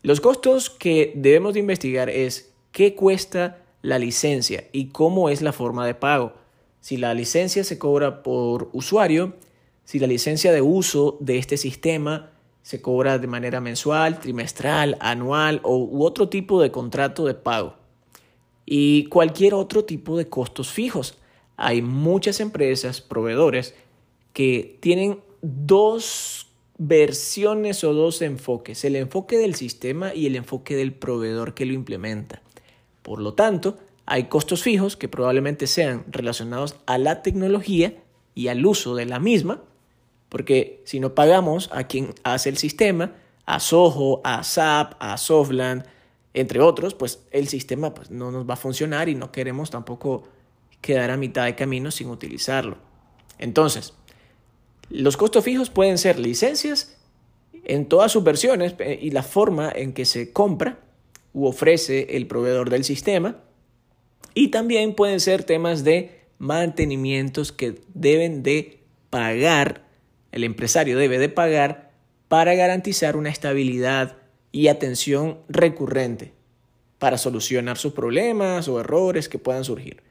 Los 0.02 0.22
costos 0.22 0.70
que 0.70 1.14
debemos 1.16 1.54
de 1.54 1.62
investigar 1.62 2.10
es 2.10 2.52
qué 2.72 2.96
cuesta 2.96 3.64
la 3.82 4.00
licencia 4.00 4.66
y 4.72 4.88
cómo 4.88 5.30
es 5.30 5.42
la 5.42 5.52
forma 5.52 5.86
de 5.86 5.96
pago. 5.96 6.34
Si 6.80 6.98
la 6.98 7.14
licencia 7.14 7.64
se 7.64 7.80
cobra 7.80 8.22
por 8.24 8.70
usuario, 8.74 9.36
si 9.84 10.00
la 10.00 10.08
licencia 10.08 10.52
de 10.52 10.62
uso 10.62 11.18
de 11.20 11.38
este 11.38 11.58
sistema 11.58 12.32
se 12.66 12.82
cobra 12.82 13.20
de 13.20 13.28
manera 13.28 13.62
mensual, 13.62 14.20
trimestral, 14.20 14.98
anual 15.00 15.60
o, 15.62 15.78
u 15.78 16.04
otro 16.04 16.30
tipo 16.30 16.60
de 16.60 16.72
contrato 16.72 17.28
de 17.28 17.36
pago. 17.36 17.76
Y 18.66 19.06
cualquier 19.06 19.54
otro 19.54 19.86
tipo 19.86 20.18
de 20.18 20.30
costos 20.30 20.72
fijos. 20.72 21.16
Hay 21.58 21.84
muchas 21.84 22.40
empresas, 22.40 23.02
proveedores, 23.02 23.76
que 24.34 24.80
tienen 24.82 25.20
dos 25.44 26.48
versiones 26.80 27.84
o 27.84 27.94
dos 27.94 28.24
enfoques, 28.24 28.84
el 28.84 28.96
enfoque 28.96 29.38
del 29.38 29.54
sistema 29.54 30.16
y 30.16 30.26
el 30.26 30.36
enfoque 30.36 30.76
del 30.76 30.92
proveedor 30.92 31.54
que 31.54 31.68
lo 31.68 31.74
implementa. 31.74 32.42
Por 33.04 33.22
lo 33.22 33.36
tanto, 33.36 33.78
hay 34.08 34.24
costos 34.24 34.64
fijos 34.64 34.98
que 34.98 35.08
probablemente 35.08 35.68
sean 35.68 36.04
relacionados 36.08 36.78
a 36.88 36.98
la 36.98 37.22
tecnología 37.22 37.94
y 38.34 38.48
al 38.48 38.66
uso 38.66 38.96
de 38.96 39.06
la 39.06 39.20
misma, 39.20 39.62
porque 40.30 40.82
si 40.86 41.00
no 41.00 41.16
pagamos 41.16 41.70
a 41.72 41.86
quien 41.86 42.14
hace 42.24 42.50
el 42.50 42.58
sistema, 42.58 43.14
a 43.46 43.60
Soho, 43.60 44.22
a 44.24 44.44
SAP, 44.44 44.96
a 45.00 45.18
Softland, 45.18 45.86
entre 46.34 46.60
otros, 46.60 46.94
pues 46.94 47.24
el 47.32 47.48
sistema 47.48 47.94
pues, 47.94 48.12
no 48.12 48.32
nos 48.32 48.48
va 48.48 48.56
a 48.56 48.58
funcionar 48.58 49.08
y 49.08 49.16
no 49.16 49.32
queremos 49.32 49.70
tampoco 49.70 50.24
quedar 50.82 51.12
a 51.12 51.18
mitad 51.18 51.46
de 51.46 51.56
camino 51.56 51.92
sin 51.92 52.10
utilizarlo. 52.10 52.78
Entonces, 53.40 53.94
los 54.90 55.18
costos 55.18 55.44
fijos 55.44 55.70
pueden 55.70 55.98
ser 55.98 56.20
licencias 56.20 56.98
en 57.64 57.86
todas 57.86 58.12
sus 58.12 58.24
versiones 58.24 58.76
eh, 58.80 59.00
y 59.02 59.12
la 59.12 59.24
forma 59.24 59.72
en 59.74 59.94
que 59.94 60.06
se 60.06 60.32
compra 60.32 60.80
u 61.34 61.46
ofrece 61.46 62.18
el 62.18 62.28
proveedor 62.28 62.70
del 62.70 62.84
sistema. 62.84 63.38
Y 64.34 64.50
también 64.50 64.94
pueden 64.94 65.20
ser 65.20 65.44
temas 65.44 65.84
de 65.84 66.20
mantenimientos 66.38 67.52
que 67.52 67.82
deben 67.94 68.44
de 68.44 68.80
pagar 69.10 69.85
el 70.36 70.44
empresario 70.44 70.98
debe 70.98 71.18
de 71.18 71.30
pagar 71.30 71.92
para 72.28 72.54
garantizar 72.56 73.16
una 73.16 73.30
estabilidad 73.30 74.18
y 74.52 74.68
atención 74.68 75.40
recurrente 75.48 76.34
para 77.00 77.18
solucionar 77.18 77.78
sus 77.78 77.94
problemas 77.94 78.68
o 78.68 78.80
errores 78.80 79.30
que 79.30 79.40
puedan 79.40 79.64
surgir. 79.64 80.04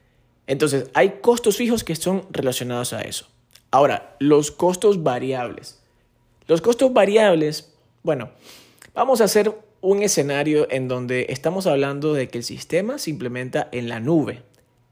Entonces, 0.46 0.90
hay 0.94 1.18
costos 1.20 1.58
fijos 1.58 1.84
que 1.84 1.94
son 1.94 2.26
relacionados 2.30 2.94
a 2.94 3.02
eso. 3.02 3.28
Ahora, 3.70 4.16
los 4.18 4.50
costos 4.50 5.02
variables. 5.02 5.82
Los 6.46 6.62
costos 6.62 6.92
variables, 6.92 7.74
bueno, 8.02 8.30
vamos 8.94 9.20
a 9.20 9.24
hacer 9.24 9.52
un 9.82 10.02
escenario 10.02 10.66
en 10.70 10.88
donde 10.88 11.26
estamos 11.28 11.66
hablando 11.66 12.14
de 12.14 12.28
que 12.28 12.38
el 12.38 12.44
sistema 12.44 12.98
se 12.98 13.10
implementa 13.10 13.68
en 13.72 13.90
la 13.90 14.00
nube. 14.00 14.42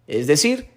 Es 0.06 0.26
decir, 0.26 0.71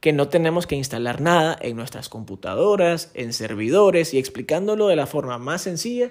que 0.00 0.12
no 0.12 0.28
tenemos 0.28 0.66
que 0.66 0.76
instalar 0.76 1.20
nada 1.20 1.56
en 1.60 1.76
nuestras 1.76 2.08
computadoras, 2.08 3.10
en 3.14 3.32
servidores 3.32 4.14
y 4.14 4.18
explicándolo 4.18 4.88
de 4.88 4.96
la 4.96 5.06
forma 5.06 5.38
más 5.38 5.62
sencilla, 5.62 6.10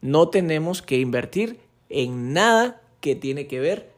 no 0.00 0.28
tenemos 0.28 0.82
que 0.82 0.98
invertir 0.98 1.60
en 1.88 2.32
nada 2.32 2.80
que 3.00 3.16
tiene 3.16 3.46
que 3.46 3.60
ver 3.60 3.90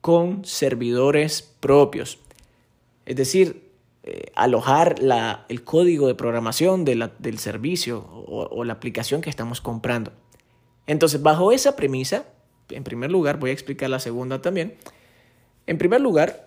con 0.00 0.44
servidores 0.44 1.42
propios. 1.60 2.18
Es 3.06 3.16
decir, 3.16 3.70
eh, 4.04 4.30
alojar 4.36 5.00
la, 5.00 5.46
el 5.48 5.64
código 5.64 6.06
de 6.06 6.14
programación 6.14 6.84
de 6.84 7.10
del 7.18 7.38
servicio 7.38 8.06
o 8.28 8.64
la 8.64 8.74
aplicación 8.74 9.20
que 9.20 9.30
estamos 9.30 9.60
comprando. 9.60 10.12
Entonces, 10.86 11.22
bajo 11.22 11.50
esa 11.50 11.74
premisa, 11.74 12.26
en 12.70 12.84
primer 12.84 13.10
lugar, 13.10 13.38
voy 13.38 13.50
a 13.50 13.52
explicar 13.52 13.90
la 13.90 13.98
segunda 13.98 14.40
también. 14.40 14.76
En 15.66 15.78
primer 15.78 16.00
lugar, 16.00 16.45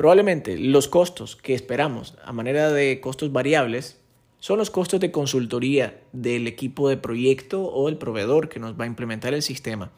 Probablemente 0.00 0.56
los 0.56 0.88
costos 0.88 1.36
que 1.36 1.52
esperamos 1.52 2.14
a 2.24 2.32
manera 2.32 2.72
de 2.72 3.02
costos 3.02 3.32
variables 3.32 4.00
son 4.38 4.56
los 4.56 4.70
costos 4.70 4.98
de 4.98 5.10
consultoría 5.10 6.00
del 6.14 6.46
equipo 6.46 6.88
de 6.88 6.96
proyecto 6.96 7.64
o 7.64 7.86
el 7.86 7.98
proveedor 7.98 8.48
que 8.48 8.60
nos 8.60 8.80
va 8.80 8.84
a 8.84 8.86
implementar 8.86 9.34
el 9.34 9.42
sistema. 9.42 9.92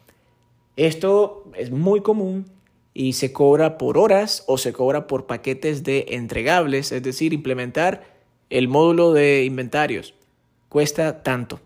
Esto 0.75 1.49
es 1.55 1.71
muy 1.71 2.01
común 2.01 2.47
y 2.93 3.13
se 3.13 3.31
cobra 3.31 3.77
por 3.77 3.97
horas 3.97 4.43
o 4.47 4.57
se 4.57 4.73
cobra 4.73 5.07
por 5.07 5.25
paquetes 5.25 5.85
de 5.85 6.07
entregables, 6.09 6.91
es 6.91 7.01
decir, 7.01 7.31
implementar 7.31 8.03
el 8.49 8.67
módulo 8.67 9.13
de 9.13 9.45
inventarios. 9.45 10.15
Cuesta 10.67 11.23
tanto. 11.23 11.61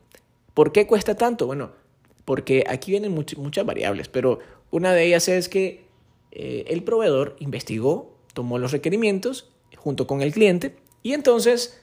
¿Por 0.54 0.72
qué 0.72 0.86
cuesta 0.86 1.16
tanto? 1.16 1.48
Bueno, 1.48 1.72
porque 2.24 2.66
aquí 2.70 2.92
vienen 2.92 3.16
muchas 3.16 3.66
variables, 3.66 4.10
pero 4.10 4.38
una 4.70 4.94
de 4.94 5.06
ellas 5.06 5.28
es 5.28 5.50
que 5.50 5.88
eh, 6.32 6.66
el 6.68 6.84
proveedor 6.84 7.36
investigó 7.40 8.16
tomó 8.38 8.60
los 8.60 8.72
requerimientos 8.72 9.50
junto 9.78 10.06
con 10.06 10.22
el 10.22 10.32
cliente 10.32 10.76
y 11.02 11.14
entonces 11.14 11.82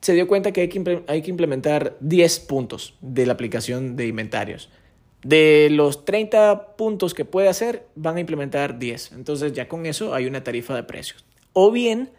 se 0.00 0.12
dio 0.12 0.28
cuenta 0.28 0.52
que 0.52 0.60
hay 0.60 0.68
que, 0.68 1.02
hay 1.08 1.20
que 1.20 1.30
implementar 1.30 1.96
10 1.98 2.38
puntos 2.40 2.94
de 3.00 3.26
la 3.26 3.32
aplicación 3.32 3.96
de 3.96 4.06
inventarios. 4.06 4.70
De 5.24 5.66
los 5.72 6.04
30 6.04 6.76
puntos 6.76 7.12
que 7.12 7.24
puede 7.24 7.48
hacer, 7.48 7.88
van 7.96 8.18
a 8.18 8.20
implementar 8.20 8.78
10. 8.78 9.10
Entonces 9.14 9.52
ya 9.52 9.66
con 9.66 9.84
eso 9.84 10.14
hay 10.14 10.26
una 10.26 10.44
tarifa 10.44 10.76
de 10.76 10.84
precios. 10.84 11.24
O 11.54 11.72
bien 11.72 12.10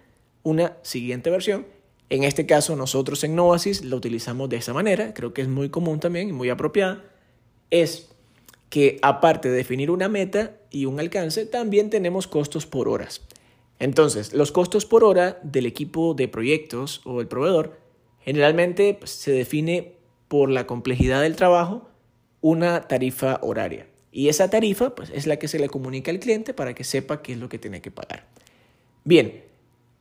una 0.43 0.75
siguiente 0.81 1.29
versión. 1.29 1.65
En 2.09 2.25
este 2.25 2.45
caso 2.45 2.75
nosotros 2.75 3.23
en 3.23 3.35
Novasis 3.37 3.85
lo 3.85 3.95
utilizamos 3.95 4.49
de 4.49 4.57
esa 4.57 4.73
manera. 4.73 5.13
Creo 5.13 5.33
que 5.33 5.43
es 5.43 5.47
muy 5.47 5.69
común 5.69 6.01
también 6.01 6.27
y 6.27 6.33
muy 6.33 6.49
apropiada. 6.49 7.05
Es 7.69 8.09
que 8.69 8.99
aparte 9.01 9.49
de 9.49 9.55
definir 9.55 9.91
una 9.91 10.09
meta 10.09 10.57
y 10.69 10.87
un 10.87 10.99
alcance, 10.99 11.45
también 11.45 11.89
tenemos 11.89 12.27
costos 12.27 12.65
por 12.65 12.89
horas. 12.89 13.21
Entonces, 13.81 14.31
los 14.33 14.51
costos 14.51 14.85
por 14.85 15.03
hora 15.03 15.39
del 15.41 15.65
equipo 15.65 16.13
de 16.13 16.27
proyectos 16.27 17.01
o 17.03 17.19
el 17.19 17.27
proveedor 17.27 17.79
generalmente 18.19 18.93
pues, 18.93 19.09
se 19.09 19.31
define 19.31 19.95
por 20.27 20.51
la 20.51 20.67
complejidad 20.67 21.23
del 21.23 21.35
trabajo 21.35 21.89
una 22.41 22.87
tarifa 22.87 23.39
horaria. 23.41 23.87
Y 24.11 24.29
esa 24.29 24.51
tarifa 24.51 24.93
pues, 24.93 25.09
es 25.09 25.25
la 25.25 25.37
que 25.37 25.47
se 25.47 25.57
le 25.57 25.67
comunica 25.67 26.11
al 26.11 26.19
cliente 26.19 26.53
para 26.53 26.75
que 26.75 26.83
sepa 26.83 27.23
qué 27.23 27.33
es 27.33 27.39
lo 27.39 27.49
que 27.49 27.57
tiene 27.57 27.81
que 27.81 27.89
pagar. 27.89 28.27
Bien, 29.03 29.43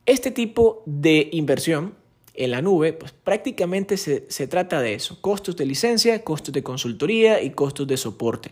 este 0.05 0.29
tipo 0.29 0.83
de 0.85 1.29
inversión 1.31 1.95
en 2.35 2.51
la 2.51 2.61
nube, 2.61 2.93
pues 2.93 3.13
prácticamente 3.13 3.97
se, 3.97 4.27
se, 4.29 4.45
trata 4.45 4.79
de 4.79 4.93
eso, 4.93 5.19
costos 5.21 5.57
de 5.57 5.65
licencia, 5.65 6.23
costos 6.23 6.53
de 6.53 6.61
consultoría 6.61 7.41
y 7.41 7.49
costos 7.49 7.87
de 7.87 7.97
soporte. 7.97 8.51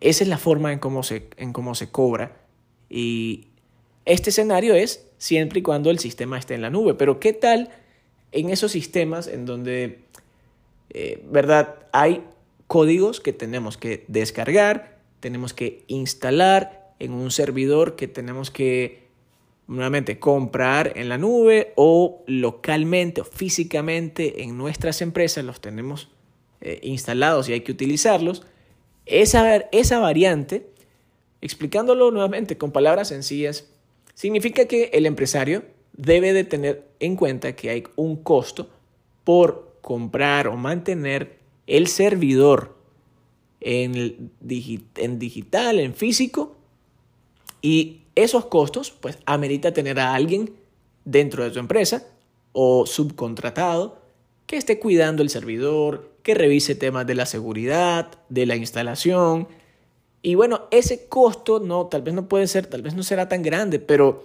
Esa 0.00 0.22
es 0.22 0.28
la 0.28 0.38
forma 0.38 0.72
en 0.72 0.78
cómo 0.78 1.02
se, 1.02 1.30
en 1.36 1.52
cómo 1.52 1.74
se 1.74 1.90
cobra 1.90 2.46
y, 2.88 3.49
este 4.12 4.30
escenario 4.30 4.74
es 4.74 5.06
siempre 5.18 5.60
y 5.60 5.62
cuando 5.62 5.90
el 5.90 5.98
sistema 5.98 6.38
esté 6.38 6.54
en 6.54 6.62
la 6.62 6.70
nube, 6.70 6.94
pero 6.94 7.20
¿qué 7.20 7.32
tal 7.32 7.70
en 8.32 8.50
esos 8.50 8.72
sistemas 8.72 9.26
en 9.26 9.46
donde, 9.46 10.00
eh, 10.90 11.22
verdad, 11.30 11.76
hay 11.92 12.24
códigos 12.66 13.20
que 13.20 13.32
tenemos 13.32 13.76
que 13.76 14.04
descargar, 14.08 14.98
tenemos 15.20 15.52
que 15.52 15.84
instalar 15.88 16.92
en 16.98 17.12
un 17.12 17.30
servidor 17.30 17.96
que 17.96 18.08
tenemos 18.08 18.50
que 18.50 19.08
nuevamente 19.66 20.18
comprar 20.18 20.92
en 20.96 21.08
la 21.08 21.16
nube 21.16 21.72
o 21.76 22.24
localmente 22.26 23.20
o 23.20 23.24
físicamente 23.24 24.42
en 24.42 24.58
nuestras 24.58 25.00
empresas 25.02 25.44
los 25.44 25.60
tenemos 25.60 26.08
eh, 26.60 26.80
instalados 26.82 27.48
y 27.48 27.52
hay 27.52 27.60
que 27.60 27.72
utilizarlos. 27.72 28.42
Esa, 29.06 29.56
esa 29.56 29.98
variante, 29.98 30.66
explicándolo 31.40 32.10
nuevamente 32.10 32.58
con 32.58 32.72
palabras 32.72 33.08
sencillas, 33.08 33.70
Significa 34.20 34.66
que 34.66 34.90
el 34.92 35.06
empresario 35.06 35.64
debe 35.94 36.34
de 36.34 36.44
tener 36.44 36.90
en 37.00 37.16
cuenta 37.16 37.56
que 37.56 37.70
hay 37.70 37.84
un 37.96 38.16
costo 38.16 38.68
por 39.24 39.78
comprar 39.80 40.46
o 40.46 40.58
mantener 40.58 41.38
el 41.66 41.86
servidor 41.86 42.76
en, 43.62 44.30
en 44.96 45.18
digital, 45.18 45.80
en 45.80 45.94
físico, 45.94 46.54
y 47.62 48.02
esos 48.14 48.44
costos, 48.44 48.90
pues 48.90 49.16
amerita 49.24 49.72
tener 49.72 49.98
a 49.98 50.12
alguien 50.12 50.52
dentro 51.06 51.42
de 51.42 51.54
su 51.54 51.58
empresa 51.58 52.06
o 52.52 52.84
subcontratado 52.84 54.02
que 54.44 54.58
esté 54.58 54.78
cuidando 54.78 55.22
el 55.22 55.30
servidor, 55.30 56.12
que 56.22 56.34
revise 56.34 56.74
temas 56.74 57.06
de 57.06 57.14
la 57.14 57.24
seguridad, 57.24 58.10
de 58.28 58.44
la 58.44 58.56
instalación, 58.56 59.48
Y 60.22 60.34
bueno, 60.34 60.62
ese 60.70 61.06
costo 61.06 61.60
no, 61.60 61.86
tal 61.86 62.02
vez 62.02 62.14
no 62.14 62.28
puede 62.28 62.46
ser, 62.46 62.66
tal 62.66 62.82
vez 62.82 62.94
no 62.94 63.02
será 63.02 63.28
tan 63.28 63.42
grande, 63.42 63.78
pero 63.78 64.22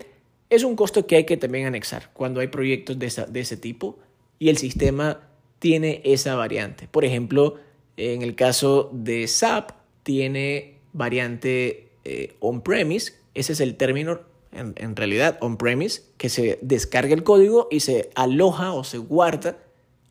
es 0.50 0.64
un 0.64 0.75
costo 0.75 1.08
que 1.08 1.16
hay 1.16 1.25
que 1.25 1.38
también 1.38 1.68
anexar 1.68 2.12
cuando 2.14 2.40
hay 2.42 2.48
proyectos 2.48 3.00
de, 3.00 3.12
de 3.28 3.40
ese 3.40 3.58
tipo 3.58 3.98
y 4.38 4.50
el 4.50 4.58
sistema 4.58 5.22
tiene 5.60 6.02
esa 6.04 6.36
variante. 6.36 6.88
Por 6.88 7.06
ejemplo, 7.06 7.56
en 7.98 8.22
el 8.22 8.36
caso 8.36 8.90
de 8.94 9.28
SAP, 9.28 9.72
tiene 10.04 10.75
variante 10.94 11.90
eh, 12.04 12.36
on-premise, 12.40 13.14
ese 13.34 13.54
es 13.54 13.60
el 13.60 13.75
término 13.75 14.20
en, 14.52 14.74
en 14.78 14.96
realidad 14.96 15.38
on-premise, 15.42 16.04
que 16.18 16.30
se 16.30 16.60
descarga 16.62 17.14
el 17.14 17.24
código 17.24 17.68
y 17.72 17.80
se 17.80 18.12
aloja 18.16 18.74
o 18.74 18.84
se 18.84 18.98
guarda 18.98 19.58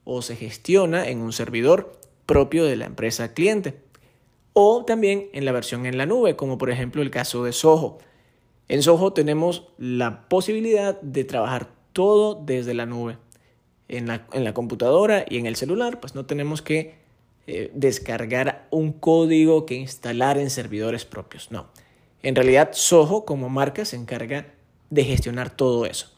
o 0.04 0.22
se 0.22 0.36
gestiona 0.36 1.08
en 1.08 1.20
un 1.20 1.32
servidor 1.32 1.92
propio 2.26 2.64
de 2.64 2.76
la 2.76 2.86
empresa 2.86 3.34
cliente. 3.34 3.83
O 4.54 4.84
también 4.84 5.28
en 5.32 5.44
la 5.44 5.52
versión 5.52 5.84
en 5.84 5.98
la 5.98 6.06
nube, 6.06 6.36
como 6.36 6.56
por 6.56 6.70
ejemplo 6.70 7.02
el 7.02 7.10
caso 7.10 7.44
de 7.44 7.52
Soho. 7.52 7.98
En 8.68 8.82
Soho 8.82 9.12
tenemos 9.12 9.68
la 9.76 10.28
posibilidad 10.28 10.98
de 11.02 11.24
trabajar 11.24 11.68
todo 11.92 12.34
desde 12.34 12.72
la 12.72 12.86
nube. 12.86 13.18
En 13.88 14.06
la, 14.06 14.26
en 14.32 14.44
la 14.44 14.54
computadora 14.54 15.26
y 15.28 15.36
en 15.36 15.44
el 15.44 15.56
celular, 15.56 16.00
pues 16.00 16.14
no 16.14 16.24
tenemos 16.24 16.62
que 16.62 16.94
eh, 17.46 17.70
descargar 17.74 18.66
un 18.70 18.92
código 18.92 19.66
que 19.66 19.74
instalar 19.74 20.38
en 20.38 20.48
servidores 20.48 21.04
propios. 21.04 21.50
No. 21.50 21.66
En 22.22 22.34
realidad, 22.34 22.70
Soho 22.72 23.26
como 23.26 23.50
marca 23.50 23.84
se 23.84 23.96
encarga 23.96 24.54
de 24.88 25.04
gestionar 25.04 25.54
todo 25.54 25.84
eso. 25.84 26.10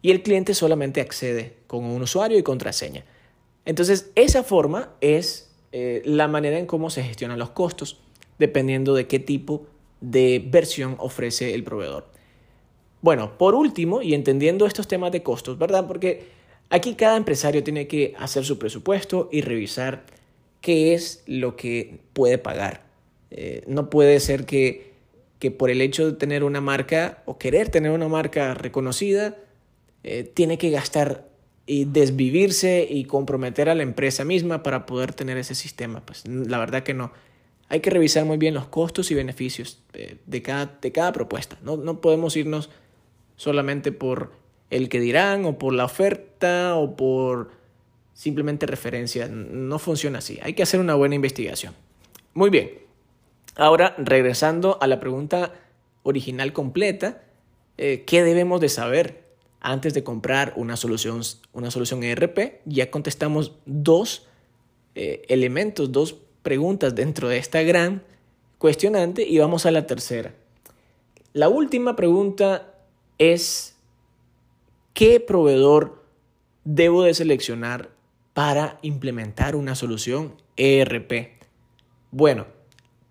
Y 0.00 0.12
el 0.12 0.22
cliente 0.22 0.54
solamente 0.54 1.00
accede 1.00 1.56
con 1.66 1.84
un 1.84 2.02
usuario 2.02 2.38
y 2.38 2.44
contraseña. 2.44 3.04
Entonces, 3.64 4.12
esa 4.14 4.44
forma 4.44 4.90
es 5.00 5.47
eh, 5.72 6.02
la 6.04 6.28
manera 6.28 6.58
en 6.58 6.66
cómo 6.66 6.90
se 6.90 7.02
gestionan 7.02 7.38
los 7.38 7.50
costos, 7.50 8.00
dependiendo 8.38 8.94
de 8.94 9.06
qué 9.06 9.18
tipo 9.18 9.66
de 10.00 10.44
versión 10.50 10.96
ofrece 10.98 11.54
el 11.54 11.64
proveedor. 11.64 12.06
Bueno, 13.00 13.38
por 13.38 13.54
último, 13.54 14.02
y 14.02 14.14
entendiendo 14.14 14.66
estos 14.66 14.88
temas 14.88 15.12
de 15.12 15.22
costos, 15.22 15.58
¿verdad? 15.58 15.86
Porque 15.86 16.26
aquí 16.70 16.94
cada 16.94 17.16
empresario 17.16 17.62
tiene 17.62 17.86
que 17.86 18.14
hacer 18.18 18.44
su 18.44 18.58
presupuesto 18.58 19.28
y 19.30 19.42
revisar 19.42 20.04
qué 20.60 20.94
es 20.94 21.22
lo 21.26 21.56
que 21.56 22.00
puede 22.12 22.38
pagar. 22.38 22.86
Eh, 23.30 23.62
no 23.66 23.90
puede 23.90 24.18
ser 24.20 24.46
que, 24.46 24.94
que, 25.38 25.50
por 25.50 25.70
el 25.70 25.80
hecho 25.80 26.06
de 26.06 26.16
tener 26.16 26.42
una 26.42 26.60
marca 26.60 27.22
o 27.26 27.38
querer 27.38 27.68
tener 27.68 27.92
una 27.92 28.08
marca 28.08 28.54
reconocida, 28.54 29.36
eh, 30.02 30.24
tiene 30.24 30.58
que 30.58 30.70
gastar 30.70 31.27
y 31.68 31.84
desvivirse 31.84 32.88
y 32.88 33.04
comprometer 33.04 33.68
a 33.68 33.74
la 33.74 33.82
empresa 33.82 34.24
misma 34.24 34.62
para 34.62 34.86
poder 34.86 35.12
tener 35.12 35.36
ese 35.36 35.54
sistema. 35.54 36.00
Pues 36.00 36.26
la 36.26 36.58
verdad 36.58 36.82
que 36.82 36.94
no. 36.94 37.12
Hay 37.68 37.80
que 37.80 37.90
revisar 37.90 38.24
muy 38.24 38.38
bien 38.38 38.54
los 38.54 38.66
costos 38.66 39.10
y 39.10 39.14
beneficios 39.14 39.78
eh, 39.92 40.16
de, 40.24 40.42
cada, 40.42 40.78
de 40.80 40.90
cada 40.92 41.12
propuesta. 41.12 41.58
No, 41.62 41.76
no 41.76 42.00
podemos 42.00 42.34
irnos 42.36 42.70
solamente 43.36 43.92
por 43.92 44.32
el 44.70 44.88
que 44.88 44.98
dirán 44.98 45.44
o 45.44 45.58
por 45.58 45.74
la 45.74 45.84
oferta 45.84 46.74
o 46.74 46.96
por 46.96 47.50
simplemente 48.14 48.64
referencia. 48.64 49.28
No 49.28 49.78
funciona 49.78 50.18
así. 50.18 50.38
Hay 50.42 50.54
que 50.54 50.62
hacer 50.62 50.80
una 50.80 50.94
buena 50.94 51.16
investigación. 51.16 51.74
Muy 52.32 52.48
bien. 52.48 52.70
Ahora, 53.56 53.94
regresando 53.98 54.78
a 54.80 54.86
la 54.86 55.00
pregunta 55.00 55.52
original 56.02 56.54
completa, 56.54 57.20
eh, 57.76 58.04
¿qué 58.06 58.24
debemos 58.24 58.62
de 58.62 58.70
saber 58.70 59.27
antes 59.60 59.94
de 59.94 60.04
comprar 60.04 60.52
una 60.56 60.76
solución, 60.76 61.22
una 61.52 61.70
solución 61.70 62.02
ERP? 62.02 62.60
Ya 62.64 62.90
contestamos 62.90 63.52
dos 63.66 64.26
eh, 64.94 65.22
elementos, 65.28 65.92
dos 65.92 66.16
preguntas 66.42 66.94
dentro 66.94 67.28
de 67.28 67.38
esta 67.38 67.62
gran 67.62 68.02
cuestionante 68.58 69.22
y 69.26 69.38
vamos 69.38 69.66
a 69.66 69.70
la 69.70 69.86
tercera. 69.86 70.34
La 71.32 71.48
última 71.48 71.94
pregunta 71.94 72.74
es, 73.18 73.76
¿qué 74.94 75.20
proveedor 75.20 76.04
debo 76.64 77.02
de 77.02 77.14
seleccionar 77.14 77.90
para 78.34 78.78
implementar 78.82 79.56
una 79.56 79.74
solución 79.74 80.34
ERP? 80.56 81.38
Bueno, 82.10 82.46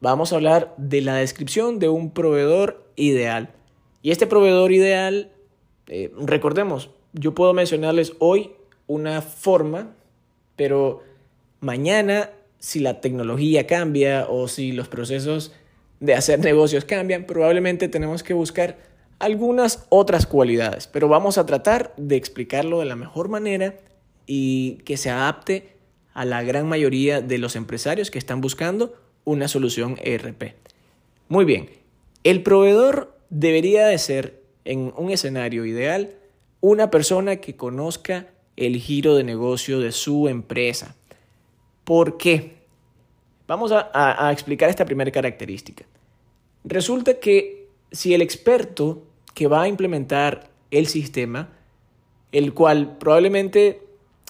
vamos 0.02 0.32
a 0.32 0.36
hablar 0.36 0.74
de 0.78 1.02
la 1.02 1.16
descripción 1.16 1.80
de 1.80 1.90
un 1.90 2.12
proveedor 2.12 2.92
ideal. 2.96 3.54
Y 4.02 4.12
este 4.12 4.28
proveedor 4.28 4.72
ideal, 4.72 5.32
eh, 5.88 6.12
recordemos, 6.18 6.90
yo 7.14 7.34
puedo 7.34 7.54
mencionarles 7.54 8.14
hoy 8.20 8.52
una 8.88 9.22
forma, 9.22 9.96
pero 10.56 11.04
mañana 11.60 12.30
si 12.60 12.80
la 12.80 13.02
tecnología 13.02 13.68
cambia 13.68 14.28
o 14.30 14.48
si 14.48 14.72
los 14.72 14.88
procesos 14.88 15.54
de 16.00 16.14
hacer 16.14 16.40
negocios 16.40 16.86
cambian, 16.86 17.26
probablemente 17.26 17.88
tenemos 17.88 18.24
que 18.24 18.34
buscar 18.34 18.78
algunas 19.20 19.86
otras 19.90 20.26
cualidades, 20.28 20.88
pero 20.88 21.08
vamos 21.08 21.38
a 21.38 21.46
tratar 21.46 21.94
de 21.98 22.16
explicarlo 22.16 22.80
de 22.80 22.86
la 22.86 22.96
mejor 22.96 23.30
manera 23.30 23.76
y 24.28 24.80
que 24.86 24.98
se 24.98 25.10
adapte 25.10 25.78
a 26.14 26.26
la 26.26 26.44
gran 26.44 26.68
mayoría 26.68 27.22
de 27.22 27.38
los 27.38 27.56
empresarios 27.56 28.12
que 28.12 28.20
están 28.20 28.42
buscando 28.42 28.96
una 29.24 29.48
solución 29.48 29.98
ERP. 30.04 30.56
Muy 31.30 31.46
bien, 31.46 31.70
el 32.24 32.44
proveedor 32.44 33.16
debería 33.30 33.88
de 33.88 33.98
ser, 33.98 34.37
en 34.68 34.94
un 34.98 35.12
escenario 35.12 35.66
ideal, 35.66 36.12
una 36.60 36.92
persona 36.92 37.38
que 37.38 37.56
conozca 37.56 38.28
el 38.58 38.76
giro 38.78 39.16
de 39.16 39.24
negocio 39.24 39.80
de 39.80 39.94
su 39.94 40.28
empresa. 40.28 40.96
¿Por 41.86 42.18
qué? 42.18 42.58
Vamos 43.48 43.72
a, 43.72 44.30
explicar 44.34 44.70
esta 44.70 44.84
primera 44.84 45.10
característica. 45.10 45.86
Resulta 46.66 47.18
que 47.18 47.70
si 47.94 48.14
el 48.14 48.22
experto 48.22 49.04
que 49.34 49.48
va 49.48 49.62
a 49.62 49.68
implementar 49.70 50.50
el 50.70 50.88
sistema, 50.88 51.50
el 52.34 52.54
cual 52.54 52.98
probablemente 52.98 53.84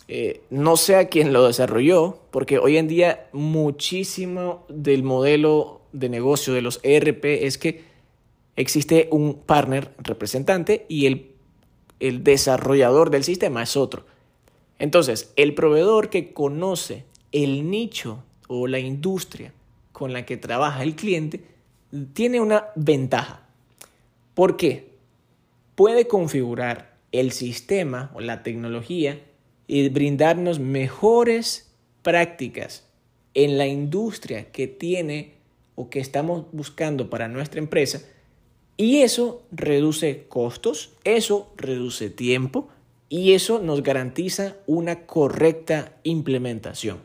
eh, 0.07 0.41
no 0.51 0.77
sea 0.77 1.07
quien 1.07 1.33
lo 1.33 1.47
desarrolló, 1.47 2.19
porque 2.29 2.59
hoy 2.59 2.77
en 2.77 2.87
día 2.87 3.27
muchísimo 3.33 4.65
del 4.69 5.01
modelo 5.01 5.81
de 5.93 6.09
negocio 6.09 6.53
de 6.53 6.61
los 6.61 6.79
ERP 6.83 7.25
es 7.25 7.57
que 7.57 7.96
existe 8.57 9.07
un 9.11 9.35
partner 9.35 9.93
representante 9.99 10.85
y 10.89 11.05
el, 11.05 11.31
el 12.01 12.23
desarrollador 12.23 13.09
del 13.09 13.23
sistema 13.23 13.63
es 13.63 13.77
otro. 13.77 14.05
Entonces, 14.79 15.31
el 15.37 15.55
proveedor 15.55 16.09
que 16.09 16.33
conoce 16.33 17.05
el 17.31 17.69
nicho 17.69 18.23
o 18.47 18.67
la 18.67 18.79
industria 18.79 19.53
con 19.91 20.11
la 20.13 20.25
que 20.25 20.37
trabaja 20.37 20.83
el 20.83 20.95
cliente 20.95 21.43
tiene 22.13 22.41
una 22.41 22.65
ventaja. 22.75 23.47
¿Por 24.33 24.57
qué? 24.57 24.91
Puede 25.75 26.07
configurar 26.07 26.97
el 27.11 27.31
sistema 27.31 28.11
o 28.13 28.21
la 28.21 28.43
tecnología 28.43 29.21
y 29.67 29.89
brindarnos 29.89 30.59
mejores 30.59 31.71
prácticas 32.01 32.85
en 33.33 33.57
la 33.57 33.67
industria 33.67 34.51
que 34.51 34.67
tiene 34.67 35.35
o 35.75 35.89
que 35.89 35.99
estamos 35.99 36.45
buscando 36.51 37.09
para 37.09 37.27
nuestra 37.27 37.59
empresa. 37.59 38.01
Y 38.77 38.99
eso 38.99 39.41
reduce 39.51 40.25
costos, 40.29 40.91
eso 41.03 41.51
reduce 41.57 42.11
tiempo 42.11 42.69
y 43.09 43.33
eso 43.33 43.59
nos 43.59 43.81
garantiza 43.81 44.55
una 44.67 45.07
correcta 45.07 45.93
implementación, 46.03 46.99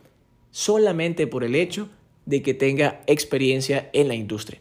solamente 0.50 1.26
por 1.26 1.44
el 1.44 1.54
hecho 1.54 1.88
de 2.26 2.42
que 2.42 2.52
tenga 2.52 3.00
experiencia 3.06 3.88
en 3.94 4.08
la 4.08 4.14
industria. 4.14 4.61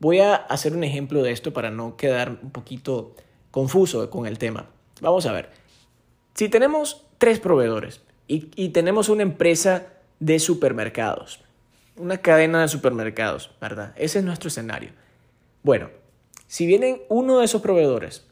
Voy 0.00 0.18
a 0.18 0.34
hacer 0.34 0.74
un 0.74 0.84
ejemplo 0.84 1.22
de 1.22 1.30
esto 1.30 1.52
para 1.52 1.70
no 1.70 1.96
quedar 1.96 2.38
un 2.42 2.50
poquito 2.50 3.14
confuso 3.50 4.10
con 4.10 4.26
el 4.26 4.38
tema. 4.38 4.68
Vamos 5.00 5.26
a 5.26 5.32
ver. 5.32 5.50
Si 6.34 6.48
tenemos 6.48 7.06
tres 7.18 7.38
proveedores 7.38 8.02
y, 8.26 8.68
tenemos 8.70 9.08
una 9.08 9.22
empresa 9.22 9.86
de 10.18 10.38
supermercados, 10.40 11.40
una 11.96 12.18
cadena 12.18 12.62
de 12.62 12.68
supermercados, 12.68 13.50
¿verdad? 13.60 13.92
Ese 13.96 14.18
es 14.18 14.24
nuestro 14.24 14.48
escenario. 14.48 14.90
Bueno, 15.62 15.90
si 16.46 16.66
vienen 16.66 17.02
uno 17.08 17.38
de 17.38 17.44
esos 17.44 17.62
proveedores 17.62 18.26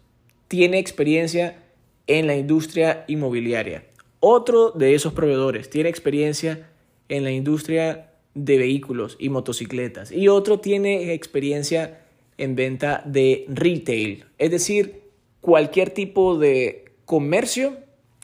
tiene 0.48 0.79
experiencia 0.79 1.62
en 2.07 2.27
la 2.27 2.37
industria 2.37 3.05
inmobiliaria, 3.09 3.85
otro 4.20 4.70
de 4.70 4.94
esos 4.94 5.12
proveedores 5.12 5.70
tiene 5.70 5.88
experiencia 5.88 6.68
en 7.09 7.25
la 7.25 7.31
industria 7.31 8.12
de 8.35 8.59
vehículos 8.59 9.16
y 9.18 9.29
motocicletas 9.29 10.12
y 10.12 10.29
otro 10.29 10.61
tiene 10.61 11.12
experiencia 11.12 12.01
en 12.38 12.57
venta 12.57 13.03
de 13.05 13.44
retail, 13.48 14.25
es 14.38 14.51
decir, 14.51 15.03
cualquier 15.40 15.90
tipo 15.90 16.38
de 16.38 16.92
comercio 17.05 17.77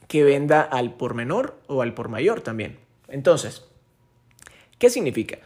que 0.07 0.25
venda 0.25 0.63
al 0.63 0.95
por 0.95 1.15
menor 1.15 1.61
o 1.67 1.83
al 1.83 1.93
por 1.93 2.09
mayor 2.09 2.41
también. 2.41 2.79
Entonces, 3.09 3.65
¿qué 4.79 4.89
significa? 4.89 5.39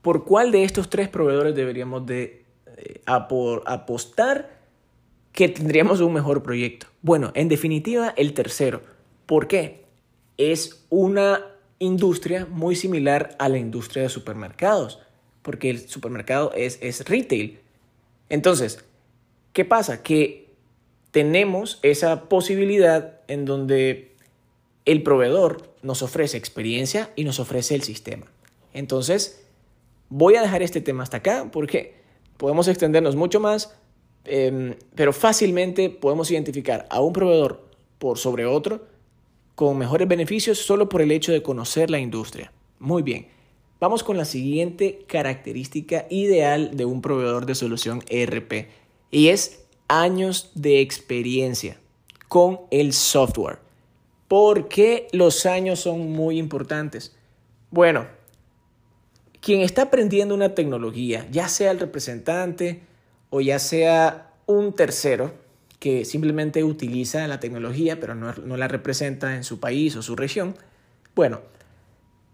¿Por 0.00 0.24
cuál 0.24 0.50
de 0.52 0.64
estos 0.64 0.88
tres 0.88 1.08
proveedores 1.08 1.54
deberíamos 1.54 2.06
de 2.06 2.45
eh, 2.76 3.02
apostar 3.06 4.56
que 5.32 5.48
tendríamos 5.48 6.00
un 6.00 6.12
mejor 6.12 6.42
proyecto? 6.42 6.86
Bueno, 7.02 7.32
en 7.34 7.48
definitiva, 7.48 8.14
el 8.16 8.34
tercero. 8.34 8.82
¿Por 9.26 9.48
qué? 9.48 9.84
Es 10.38 10.84
una 10.88 11.44
industria 11.78 12.46
muy 12.46 12.76
similar 12.76 13.36
a 13.38 13.48
la 13.48 13.58
industria 13.58 14.02
de 14.02 14.08
supermercados. 14.08 15.00
porque 15.42 15.70
el 15.70 15.88
supermercado 15.88 16.52
es, 16.56 16.78
es 16.82 17.08
retail. 17.08 17.60
Entonces, 18.28 18.84
¿qué 19.52 19.64
pasa? 19.64 20.02
Que 20.02 20.46
tenemos 21.12 21.78
esa 21.82 22.28
posibilidad 22.28 23.20
en 23.28 23.44
donde 23.44 24.16
el 24.86 25.04
proveedor 25.04 25.72
nos 25.82 26.02
ofrece 26.02 26.36
experiencia 26.36 27.10
y 27.14 27.22
nos 27.22 27.38
ofrece 27.38 27.76
el 27.76 27.82
sistema. 27.82 28.26
Entonces, 28.72 29.46
voy 30.08 30.36
a 30.36 30.42
dejar 30.42 30.62
este 30.62 30.80
tema 30.80 31.04
hasta 31.04 31.18
acá 31.18 31.48
porque 31.52 31.94
podemos 32.36 32.68
extendernos 32.68 33.16
mucho 33.16 33.40
más, 33.40 33.74
em, 34.24 34.74
pero 34.94 35.12
fácilmente 35.12 35.90
podemos 35.90 36.30
identificar 36.30 36.86
a 36.90 37.00
un 37.00 37.12
proveedor 37.12 37.64
por 37.98 38.18
sobre 38.18 38.46
otro 38.46 38.86
con 39.54 39.78
mejores 39.78 40.06
beneficios 40.06 40.58
solo 40.58 40.88
por 40.88 41.00
el 41.00 41.10
hecho 41.10 41.32
de 41.32 41.42
conocer 41.42 41.90
la 41.90 41.98
industria. 41.98 42.52
Muy 42.78 43.02
bien, 43.02 43.28
vamos 43.80 44.04
con 44.04 44.16
la 44.16 44.24
siguiente 44.24 45.04
característica 45.06 46.06
ideal 46.10 46.76
de 46.76 46.84
un 46.84 47.00
proveedor 47.00 47.46
de 47.46 47.54
solución 47.54 48.02
ERP 48.08 48.68
y 49.10 49.28
es 49.28 49.64
años 49.88 50.50
de 50.54 50.80
experiencia 50.80 51.78
con 52.28 52.60
el 52.70 52.92
software. 52.92 53.58
¿Por 54.28 54.68
qué 54.68 55.06
los 55.12 55.46
años 55.46 55.80
son 55.80 56.10
muy 56.10 56.38
importantes? 56.38 57.14
Bueno, 57.70 58.06
quien 59.46 59.60
está 59.60 59.82
aprendiendo 59.82 60.34
una 60.34 60.56
tecnología, 60.56 61.24
ya 61.30 61.46
sea 61.46 61.70
el 61.70 61.78
representante 61.78 62.80
o 63.30 63.40
ya 63.40 63.60
sea 63.60 64.32
un 64.46 64.72
tercero, 64.72 65.34
que 65.78 66.04
simplemente 66.04 66.64
utiliza 66.64 67.28
la 67.28 67.38
tecnología 67.38 68.00
pero 68.00 68.16
no, 68.16 68.34
no, 68.44 68.56
la 68.56 68.66
representa 68.66 69.36
en 69.36 69.44
su 69.44 69.60
país 69.60 69.94
o 69.94 70.02
su 70.02 70.16
región, 70.16 70.56
bueno, 71.14 71.42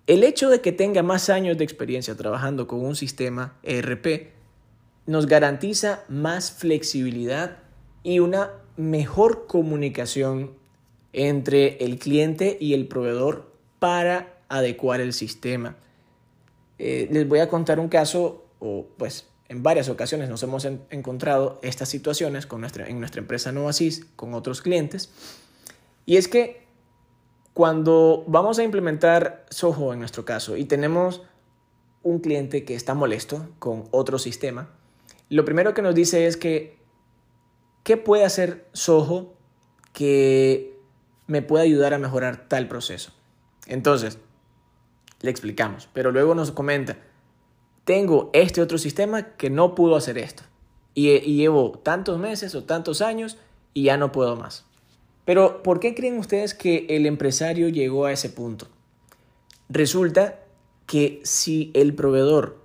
el 0.06 0.24
hecho 0.24 0.48
de 0.48 0.62
que 0.62 0.72
tenga 0.72 1.02
más 1.02 1.28
años 1.28 1.58
de 1.58 1.64
experiencia 1.64 2.16
trabajando 2.16 2.66
con 2.66 2.82
un 2.82 2.96
sistema 2.96 3.58
ERP 3.62 4.30
nos 5.04 5.26
garantiza 5.26 6.04
más 6.08 6.50
flexibilidad 6.50 7.58
y 8.02 8.20
una 8.20 8.52
mejor 8.78 9.46
comunicación 9.46 10.52
entre 11.12 11.76
el 11.84 11.98
cliente 11.98 12.56
y 12.58 12.72
el 12.72 12.88
proveedor 12.88 13.52
para 13.80 14.38
adecuar 14.48 15.02
el 15.02 15.12
sistema. 15.12 15.76
Eh, 16.84 17.06
les 17.12 17.28
voy 17.28 17.38
a 17.38 17.48
contar 17.48 17.78
un 17.78 17.86
caso, 17.86 18.44
o 18.58 18.88
pues 18.96 19.28
en 19.48 19.62
varias 19.62 19.88
ocasiones 19.88 20.28
nos 20.28 20.42
hemos 20.42 20.64
encontrado 20.90 21.60
estas 21.62 21.88
situaciones 21.88 22.44
con 22.44 22.60
nuestra, 22.60 22.88
en 22.88 22.98
nuestra 22.98 23.20
empresa 23.20 23.52
Novasys 23.52 24.04
con 24.16 24.34
otros 24.34 24.62
clientes. 24.62 25.08
Y 26.06 26.16
es 26.16 26.26
que 26.26 26.66
cuando 27.54 28.24
vamos 28.26 28.58
a 28.58 28.64
implementar 28.64 29.46
Soho 29.48 29.92
en 29.92 30.00
nuestro 30.00 30.24
caso 30.24 30.56
y 30.56 30.64
tenemos 30.64 31.22
un 32.02 32.18
cliente 32.18 32.64
que 32.64 32.74
está 32.74 32.94
molesto 32.94 33.48
con 33.60 33.84
otro 33.92 34.18
sistema, 34.18 34.68
lo 35.28 35.44
primero 35.44 35.74
que 35.74 35.82
nos 35.82 35.94
dice 35.94 36.26
es 36.26 36.36
que, 36.36 36.80
¿qué 37.84 37.96
puede 37.96 38.24
hacer 38.24 38.66
Soho 38.72 39.34
que 39.92 40.76
me 41.28 41.42
pueda 41.42 41.62
ayudar 41.62 41.94
a 41.94 41.98
mejorar 41.98 42.48
tal 42.48 42.66
proceso? 42.66 43.12
Entonces, 43.68 44.18
le 45.22 45.30
explicamos, 45.30 45.88
pero 45.92 46.12
luego 46.12 46.34
nos 46.34 46.50
comenta, 46.50 46.98
tengo 47.84 48.30
este 48.32 48.60
otro 48.60 48.78
sistema 48.78 49.36
que 49.36 49.50
no 49.50 49.74
pudo 49.74 49.96
hacer 49.96 50.18
esto. 50.18 50.42
Y, 50.94 51.18
llevo 51.20 51.80
tantos 51.82 52.18
meses 52.18 52.54
o 52.54 52.64
tantos 52.64 53.00
años 53.00 53.38
y 53.72 53.84
ya 53.84 53.96
no 53.96 54.12
puedo 54.12 54.36
más. 54.36 54.66
Pero, 55.24 55.62
¿por 55.62 55.80
qué 55.80 55.94
creen 55.94 56.18
ustedes 56.18 56.54
que 56.54 56.86
el 56.90 57.06
empresario 57.06 57.68
llegó 57.68 58.04
a 58.04 58.12
ese 58.12 58.28
punto? 58.28 58.68
Resulta 59.68 60.40
que 60.86 61.20
si 61.24 61.70
el 61.74 61.94
proveedor 61.94 62.60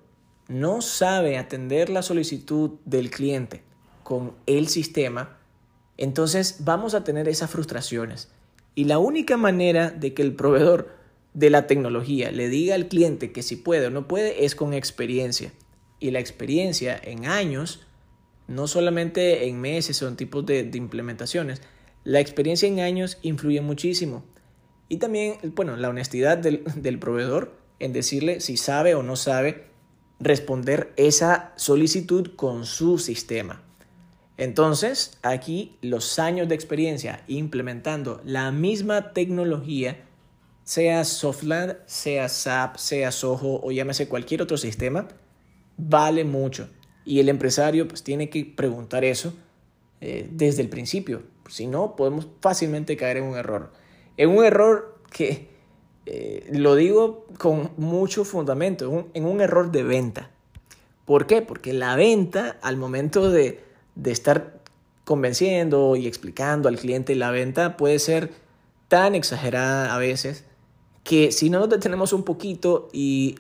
no 0.50 0.82
sabe 0.82 1.38
atender 1.38 1.90
la 1.90 2.02
solicitud 2.02 2.72
del 2.84 3.10
cliente 3.10 3.64
con 4.04 4.34
el 4.46 4.68
sistema, 4.68 5.38
entonces 5.98 6.58
vamos 6.66 6.94
a 6.96 7.04
tener 7.04 7.30
esas 7.30 7.50
frustraciones. 7.50 8.30
Y 8.76 8.86
la 8.86 9.00
única 9.00 9.38
manera 9.38 9.90
de 9.90 10.14
que 10.14 10.22
el 10.22 10.36
proveedor 10.36 10.97
de 11.38 11.52
la 11.52 11.68
tecnología 11.68 12.32
le 12.32 12.50
diga 12.50 12.74
al 12.74 12.88
cliente 12.88 13.32
que 13.32 13.44
si 13.44 13.58
puede 13.58 13.86
o 13.86 13.90
no 13.92 14.08
puede 14.08 14.46
es 14.46 14.56
con 14.56 14.74
experiencia. 14.74 15.54
Y 16.00 16.10
la 16.10 16.20
experiencia 16.20 17.00
en 17.00 17.28
años, 17.28 17.86
no 18.48 18.68
solamente 18.68 19.48
en 19.48 19.62
meses 19.62 20.02
o 20.02 20.08
en 20.08 20.16
tipos 20.16 20.48
de, 20.48 20.68
implementaciones, 20.74 21.62
la 22.04 22.20
experiencia 22.20 22.68
en 22.68 22.80
años 22.80 23.20
influye 23.22 23.62
muchísimo. 23.62 24.26
Y 24.90 24.98
también, 24.98 25.36
bueno, 25.54 25.78
la 25.78 25.90
honestidad 25.90 26.40
del, 26.40 26.64
del 26.76 26.98
proveedor 26.98 27.54
en 27.78 27.94
decirle 27.94 28.40
si 28.40 28.58
sabe 28.58 28.96
o 28.96 29.04
no 29.04 29.16
sabe 29.16 29.66
responder 30.20 30.92
esa 30.96 31.54
solicitud 31.56 32.32
con 32.36 32.66
su 32.66 32.98
sistema. 32.98 33.62
Entonces, 34.38 35.20
aquí 35.22 35.78
los 35.84 36.18
años 36.18 36.48
de 36.48 36.56
experiencia 36.56 37.24
implementando 37.28 38.22
la 38.26 38.52
misma 38.52 39.14
tecnología 39.14 40.07
sea 40.68 41.06
Softland, 41.06 41.78
sea 41.86 42.28
SAP, 42.28 42.76
sea 42.76 43.14
Soho 43.14 43.62
o 43.64 43.72
llámese 43.72 44.10
cualquier 44.10 44.42
otro 44.42 44.58
sistema, 44.58 45.08
vale 45.78 46.26
mucho. 46.26 46.68
Y 47.06 47.22
el 47.22 47.30
empresario 47.30 47.88
pues 47.88 48.04
tiene 48.04 48.30
que 48.30 48.44
preguntar 48.44 49.06
eso 49.06 49.34
eh, 50.02 50.28
desde 50.30 50.62
el 50.62 50.68
principio. 50.68 51.24
Si 51.48 51.68
no, 51.68 51.96
podemos 51.96 52.28
fácilmente 52.42 52.98
caer 52.98 53.16
en 53.16 53.24
un 53.24 53.38
error. 53.38 53.72
En 54.18 54.30
un 54.30 54.44
error 54.44 55.00
que 55.10 55.48
eh, 56.06 56.46
lo 56.52 56.76
digo 56.76 57.28
con 57.38 57.72
mucho 57.78 58.26
fundamento, 58.26 59.10
en 59.14 59.26
un 59.26 59.40
error 59.40 59.72
de 59.72 59.84
venta. 59.84 60.32
¿Por 61.06 61.28
qué? 61.28 61.42
Porque 61.42 61.72
la 61.72 61.96
venta, 61.96 62.58
al 62.62 62.76
momento 62.76 63.32
de, 63.32 63.64
de 63.96 64.12
estar 64.12 64.60
convenciendo 65.06 65.96
y 65.96 66.08
explicando 66.08 66.68
al 66.68 66.78
cliente 66.78 67.16
la 67.16 67.32
venta, 67.32 67.78
puede 67.78 68.00
ser 68.00 68.32
tan 68.90 69.16
exagerada 69.16 69.96
a 69.96 69.98
veces 69.98 70.44
que 71.08 71.32
si 71.32 71.50
no 71.50 71.60
nos 71.60 71.70
detenemos 71.70 72.12
un 72.12 72.24
poquito 72.24 72.90
y 72.92 73.40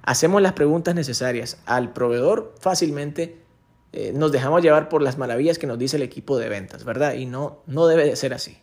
hacemos 0.00 0.40
las 0.40 0.54
preguntas 0.54 0.94
necesarias 0.94 1.58
al 1.66 1.92
proveedor, 1.92 2.54
fácilmente 2.58 3.36
eh, 3.92 4.12
nos 4.14 4.32
dejamos 4.32 4.62
llevar 4.62 4.88
por 4.88 5.02
las 5.02 5.18
maravillas 5.18 5.58
que 5.58 5.66
nos 5.66 5.78
dice 5.78 5.98
el 5.98 6.02
equipo 6.02 6.38
de 6.38 6.48
ventas, 6.48 6.84
¿verdad? 6.84 7.12
Y 7.12 7.26
no, 7.26 7.58
no 7.66 7.86
debe 7.86 8.06
de 8.06 8.16
ser 8.16 8.32
así. 8.32 8.56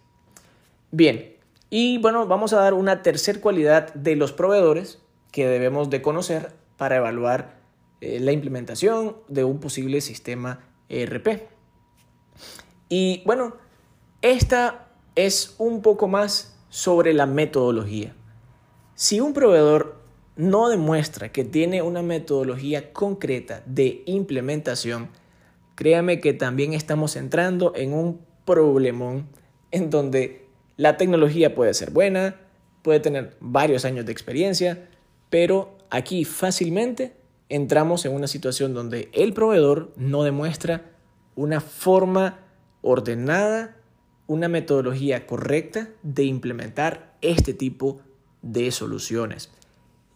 Bien, 0.89 1.35
y 1.69 1.99
bueno, 1.99 2.25
vamos 2.25 2.53
a 2.53 2.57
dar 2.57 2.73
una 2.73 3.03
tercer 3.03 3.39
cualidad 3.39 3.93
de 3.93 4.15
los 4.15 4.31
proveedores 4.31 4.97
que 5.31 5.45
debemos 5.47 5.91
de 5.91 6.01
conocer 6.01 6.53
para 6.77 6.95
evaluar 6.95 7.59
eh, 8.01 8.19
la 8.19 8.31
implementación 8.31 9.15
de 9.27 9.43
un 9.43 9.59
posible 9.59 10.01
sistema 10.01 10.65
ERP. 10.89 11.43
Y 12.89 13.21
bueno, 13.27 13.57
esta 14.23 14.87
es 15.13 15.53
un 15.59 15.83
poco 15.83 16.07
más 16.07 16.57
sobre 16.69 17.13
la 17.13 17.27
metodología. 17.27 18.15
Si 18.95 19.19
un 19.19 19.33
proveedor 19.33 19.95
no 20.35 20.69
demuestra 20.69 21.31
que 21.31 21.43
tiene 21.43 21.81
una 21.81 22.03
metodología 22.03 22.93
concreta 22.93 23.63
de 23.65 24.03
implementación, 24.05 25.09
créame 25.73 26.19
que 26.19 26.33
también 26.33 26.73
estamos 26.73 27.15
entrando 27.15 27.73
en 27.75 27.93
un 27.93 28.21
problemón 28.45 29.27
en 29.71 29.89
donde 29.89 30.45
la 30.77 30.97
tecnología 30.97 31.55
puede 31.55 31.73
ser 31.73 31.89
buena, 31.89 32.35
puede 32.83 32.99
tener 32.99 33.35
varios 33.39 33.83
años 33.83 34.05
de 34.05 34.11
experiencia, 34.11 34.87
pero 35.31 35.75
aquí 35.89 36.23
fácilmente 36.23 37.15
entramos 37.49 38.05
en 38.05 38.13
una 38.13 38.27
situación 38.27 38.75
donde 38.75 39.09
el 39.13 39.33
proveedor 39.33 39.91
no 39.95 40.23
demuestra 40.23 40.91
una 41.35 41.61
forma 41.61 42.41
ordenada, 42.83 43.75
una 44.27 44.49
metodología 44.49 45.25
correcta 45.25 45.89
de 46.03 46.25
implementar 46.25 47.15
este 47.21 47.55
tipo 47.55 47.97
de 47.97 48.12
de 48.43 48.71
soluciones. 48.71 49.49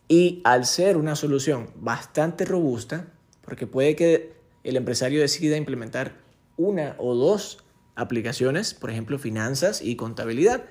Y 0.07 0.41
al 0.43 0.65
ser 0.65 0.95
una 0.97 1.15
solución 1.15 1.71
bastante 1.75 2.45
robusta, 2.45 3.07
porque 3.41 3.65
puede 3.65 3.95
que 3.95 4.33
el 4.63 4.77
empresario 4.77 5.21
decida 5.21 5.57
implementar 5.57 6.17
una 6.57 6.95
o 6.99 7.15
dos 7.15 7.63
aplicaciones, 7.95 8.73
por 8.73 8.91
ejemplo, 8.91 9.17
finanzas 9.17 9.81
y 9.81 9.95
contabilidad, 9.95 10.65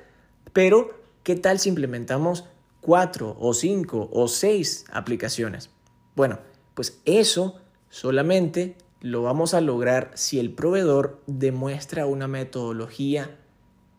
pero 0.53 1.01
¿qué 1.25 1.35
tal 1.35 1.59
si 1.59 1.69
implementamos 1.71 2.45
cuatro 2.81 3.37
o 3.41 3.53
cinco 3.53 4.09
o 4.13 4.29
seis 4.29 4.85
aplicaciones? 4.93 5.71
Bueno, 6.15 6.39
pues 6.75 7.01
eso 7.05 7.61
solamente 7.89 8.77
lo 9.01 9.23
vamos 9.23 9.55
a 9.55 9.61
lograr 9.61 10.11
si 10.15 10.39
el 10.39 10.53
proveedor 10.53 11.23
demuestra 11.27 12.07
una 12.07 12.29
metodología 12.29 13.39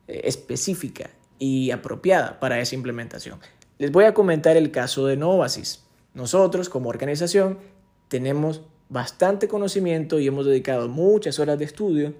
eh, 0.07 0.21
específica 0.23 1.11
y 1.39 1.71
apropiada 1.71 2.39
para 2.39 2.59
esa 2.59 2.75
implementación. 2.75 3.39
Les 3.77 3.91
voy 3.91 4.05
a 4.05 4.13
comentar 4.13 4.57
el 4.57 4.71
caso 4.71 5.05
de 5.05 5.17
Novasis. 5.17 5.83
Nosotros 6.13 6.69
como 6.69 6.89
organización 6.89 7.59
tenemos 8.07 8.61
bastante 8.89 9.47
conocimiento 9.47 10.19
y 10.19 10.27
hemos 10.27 10.45
dedicado 10.45 10.87
muchas 10.87 11.39
horas 11.39 11.59
de 11.59 11.65
estudio 11.65 12.13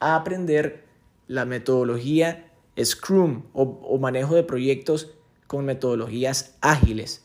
a 0.00 0.16
aprender 0.16 0.84
la 1.26 1.44
metodología 1.44 2.50
Scrum 2.82 3.44
o, 3.52 3.62
o 3.62 3.98
manejo 3.98 4.34
de 4.34 4.42
proyectos 4.42 5.12
con 5.46 5.64
metodologías 5.64 6.56
ágiles. 6.60 7.24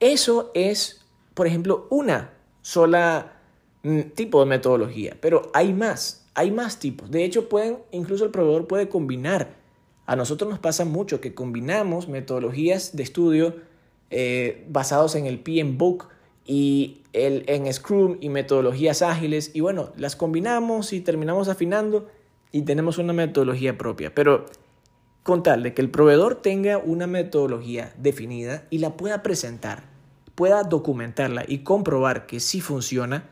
Eso 0.00 0.50
es 0.54 1.04
por 1.34 1.48
ejemplo, 1.48 1.86
una 1.90 2.32
sola 2.62 3.40
mm, 3.82 4.00
tipo 4.14 4.40
de 4.40 4.46
metodología, 4.46 5.16
pero 5.20 5.50
hay 5.52 5.74
más, 5.74 6.26
hay 6.34 6.50
más 6.50 6.78
tipos. 6.78 7.10
De 7.10 7.24
hecho, 7.24 7.48
pueden, 7.48 7.78
incluso 7.90 8.24
el 8.24 8.30
proveedor 8.30 8.66
puede 8.66 8.88
combinar. 8.88 9.62
A 10.06 10.16
nosotros 10.16 10.50
nos 10.50 10.58
pasa 10.58 10.84
mucho 10.84 11.20
que 11.20 11.34
combinamos 11.34 12.08
metodologías 12.08 12.94
de 12.94 13.02
estudio 13.02 13.56
eh, 14.10 14.66
basados 14.68 15.14
en 15.14 15.26
el 15.26 15.40
PMBOK 15.40 16.08
y 16.46 17.02
el, 17.12 17.44
en 17.46 17.72
Scrum 17.72 18.18
y 18.20 18.28
metodologías 18.28 19.02
ágiles 19.02 19.50
y 19.54 19.60
bueno, 19.60 19.92
las 19.96 20.14
combinamos 20.14 20.92
y 20.92 21.00
terminamos 21.00 21.48
afinando 21.48 22.08
y 22.52 22.62
tenemos 22.62 22.98
una 22.98 23.12
metodología 23.12 23.78
propia. 23.78 24.14
Pero 24.14 24.46
con 25.22 25.42
tal 25.42 25.62
de 25.62 25.72
que 25.72 25.80
el 25.80 25.90
proveedor 25.90 26.42
tenga 26.42 26.76
una 26.78 27.06
metodología 27.06 27.94
definida 27.96 28.66
y 28.68 28.78
la 28.78 28.96
pueda 28.96 29.22
presentar, 29.22 29.84
pueda 30.34 30.64
documentarla 30.64 31.44
y 31.48 31.60
comprobar 31.60 32.26
que 32.26 32.40
sí 32.40 32.60
funciona, 32.60 33.30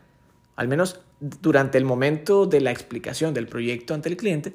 al 0.56 0.68
menos 0.68 1.00
durante 1.20 1.76
el 1.76 1.84
momento 1.84 2.46
de 2.46 2.62
la 2.62 2.70
explicación 2.70 3.34
del 3.34 3.46
proyecto 3.46 3.92
ante 3.92 4.08
el 4.08 4.16
cliente, 4.16 4.54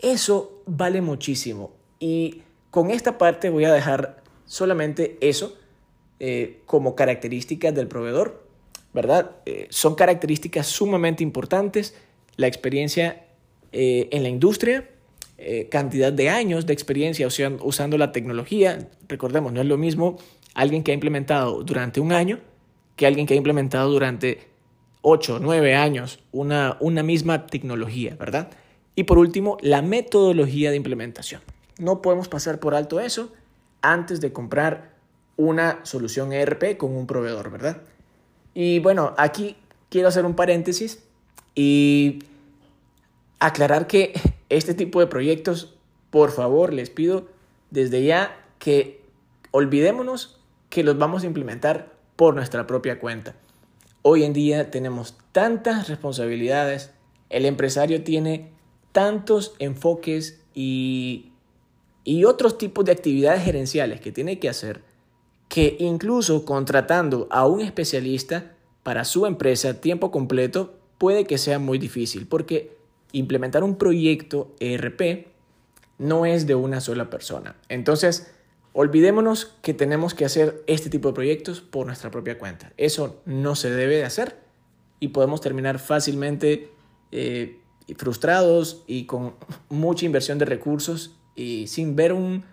eso 0.00 0.62
vale 0.66 1.00
muchísimo. 1.00 1.72
Y 1.98 2.42
con 2.70 2.90
esta 2.90 3.18
parte 3.18 3.50
voy 3.50 3.64
a 3.64 3.72
dejar 3.72 4.22
solamente 4.44 5.16
eso 5.20 5.56
eh, 6.20 6.60
como 6.66 6.94
características 6.94 7.74
del 7.74 7.88
proveedor, 7.88 8.46
¿verdad? 8.92 9.32
Eh, 9.46 9.66
son 9.70 9.94
características 9.94 10.66
sumamente 10.66 11.22
importantes, 11.22 11.94
la 12.36 12.46
experiencia 12.46 13.26
eh, 13.72 14.08
en 14.10 14.22
la 14.22 14.28
industria, 14.28 14.90
cantidad 15.70 16.14
de 16.14 16.30
años 16.30 16.64
de 16.64 16.72
experiencia 16.72 17.28
usando 17.60 17.98
la 17.98 18.10
tecnología, 18.10 18.88
recordemos, 19.06 19.52
no 19.52 19.60
es 19.60 19.66
lo 19.66 19.76
mismo 19.76 20.16
alguien 20.54 20.82
que 20.82 20.92
ha 20.92 20.94
implementado 20.94 21.62
durante 21.62 22.00
un 22.00 22.12
año 22.12 22.40
que 22.96 23.06
alguien 23.06 23.26
que 23.26 23.34
ha 23.34 23.36
implementado 23.36 23.90
durante 23.90 24.48
8, 25.02 25.38
9 25.40 25.74
años 25.74 26.18
una, 26.32 26.78
una 26.80 27.02
misma 27.02 27.46
tecnología, 27.46 28.16
¿verdad? 28.18 28.50
Y 28.96 29.04
por 29.04 29.18
último, 29.18 29.58
la 29.60 29.82
metodología 29.82 30.70
de 30.70 30.76
implementación. 30.76 31.42
No 31.78 32.02
podemos 32.02 32.28
pasar 32.28 32.58
por 32.58 32.74
alto 32.74 32.98
eso 32.98 33.30
antes 33.82 34.20
de 34.20 34.32
comprar 34.32 34.96
una 35.36 35.84
solución 35.84 36.32
ERP 36.32 36.78
con 36.78 36.96
un 36.96 37.06
proveedor, 37.06 37.50
¿verdad? 37.50 37.82
Y 38.54 38.78
bueno, 38.78 39.14
aquí 39.18 39.56
quiero 39.90 40.08
hacer 40.08 40.24
un 40.24 40.34
paréntesis 40.34 41.04
y 41.54 42.20
aclarar 43.38 43.86
que 43.86 44.18
este 44.48 44.72
tipo 44.72 44.98
de 45.00 45.06
proyectos, 45.06 45.74
por 46.10 46.32
favor, 46.32 46.72
les 46.72 46.88
pido 46.88 47.28
desde 47.70 48.02
ya 48.02 48.34
que 48.58 49.02
olvidémonos 49.50 50.40
que 50.70 50.82
los 50.82 50.96
vamos 50.96 51.22
a 51.22 51.26
implementar 51.26 51.92
por 52.16 52.34
nuestra 52.34 52.66
propia 52.66 52.98
cuenta. 52.98 53.34
Hoy 54.00 54.24
en 54.24 54.32
día 54.32 54.70
tenemos 54.70 55.18
tantas 55.32 55.88
responsabilidades, 55.88 56.92
el 57.28 57.44
empresario 57.44 58.02
tiene 58.02 58.55
tantos 58.96 59.54
enfoques 59.58 60.40
y, 60.54 61.32
y 62.02 62.24
otros 62.24 62.56
tipos 62.56 62.82
de 62.86 62.92
actividades 62.92 63.44
gerenciales 63.44 64.00
que 64.00 64.10
tiene 64.10 64.38
que 64.38 64.48
hacer 64.48 64.80
que 65.48 65.76
incluso 65.80 66.46
contratando 66.46 67.28
a 67.30 67.46
un 67.46 67.60
especialista 67.60 68.54
para 68.82 69.04
su 69.04 69.26
empresa 69.26 69.82
tiempo 69.82 70.10
completo 70.10 70.78
puede 70.96 71.26
que 71.26 71.36
sea 71.36 71.58
muy 71.58 71.76
difícil 71.76 72.26
porque 72.26 72.74
implementar 73.12 73.64
un 73.64 73.76
proyecto 73.76 74.54
ERP 74.60 75.26
no 75.98 76.24
es 76.24 76.46
de 76.46 76.54
una 76.54 76.80
sola 76.80 77.10
persona. 77.10 77.54
Entonces, 77.68 78.32
olvidémonos 78.72 79.56
que 79.60 79.74
tenemos 79.74 80.14
que 80.14 80.24
hacer 80.24 80.64
este 80.66 80.88
tipo 80.88 81.08
de 81.08 81.14
proyectos 81.14 81.60
por 81.60 81.84
nuestra 81.84 82.10
propia 82.10 82.38
cuenta. 82.38 82.72
Eso 82.78 83.20
no 83.26 83.56
se 83.56 83.68
debe 83.68 83.96
de 83.96 84.04
hacer 84.06 84.38
y 85.00 85.08
podemos 85.08 85.42
terminar 85.42 85.80
fácilmente 85.80 86.70
eh, 87.12 87.60
frustrados 87.94 88.82
y 88.86 89.06
con 89.06 89.34
mucha 89.68 90.04
inversión 90.04 90.38
de 90.38 90.44
recursos 90.44 91.16
y 91.34 91.66
sin 91.68 91.94
ver 91.94 92.12
un, 92.12 92.44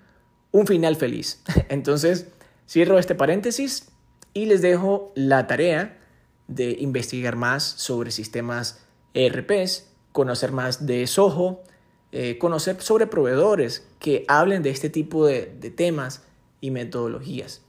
un 0.51 0.67
final 0.67 0.95
feliz. 0.95 1.41
Entonces, 1.69 2.27
Cierro 2.67 2.97
este 2.97 3.15
paréntesis 3.15 3.89
y 4.33 4.45
les 4.45 4.61
dejo 4.61 5.11
la 5.15 5.47
tarea 5.47 5.99
de 6.47 6.77
investigar 6.79 7.35
más 7.35 7.63
sobre 7.63 8.11
sistemas 8.11 8.79
ERPs, 9.13 9.89
conocer 10.11 10.51
más 10.51 10.85
de 10.85 11.05
Soho, 11.07 11.61
eh, 12.11 12.37
conocer 12.37 12.81
sobre 12.81 13.07
proveedores 13.07 13.85
que 13.99 14.25
hablen 14.27 14.63
de 14.63 14.69
este 14.69 14.89
tipo 14.89 15.25
de, 15.25 15.45
temas 15.75 16.23
y 16.61 16.71
metodologías. 16.71 17.61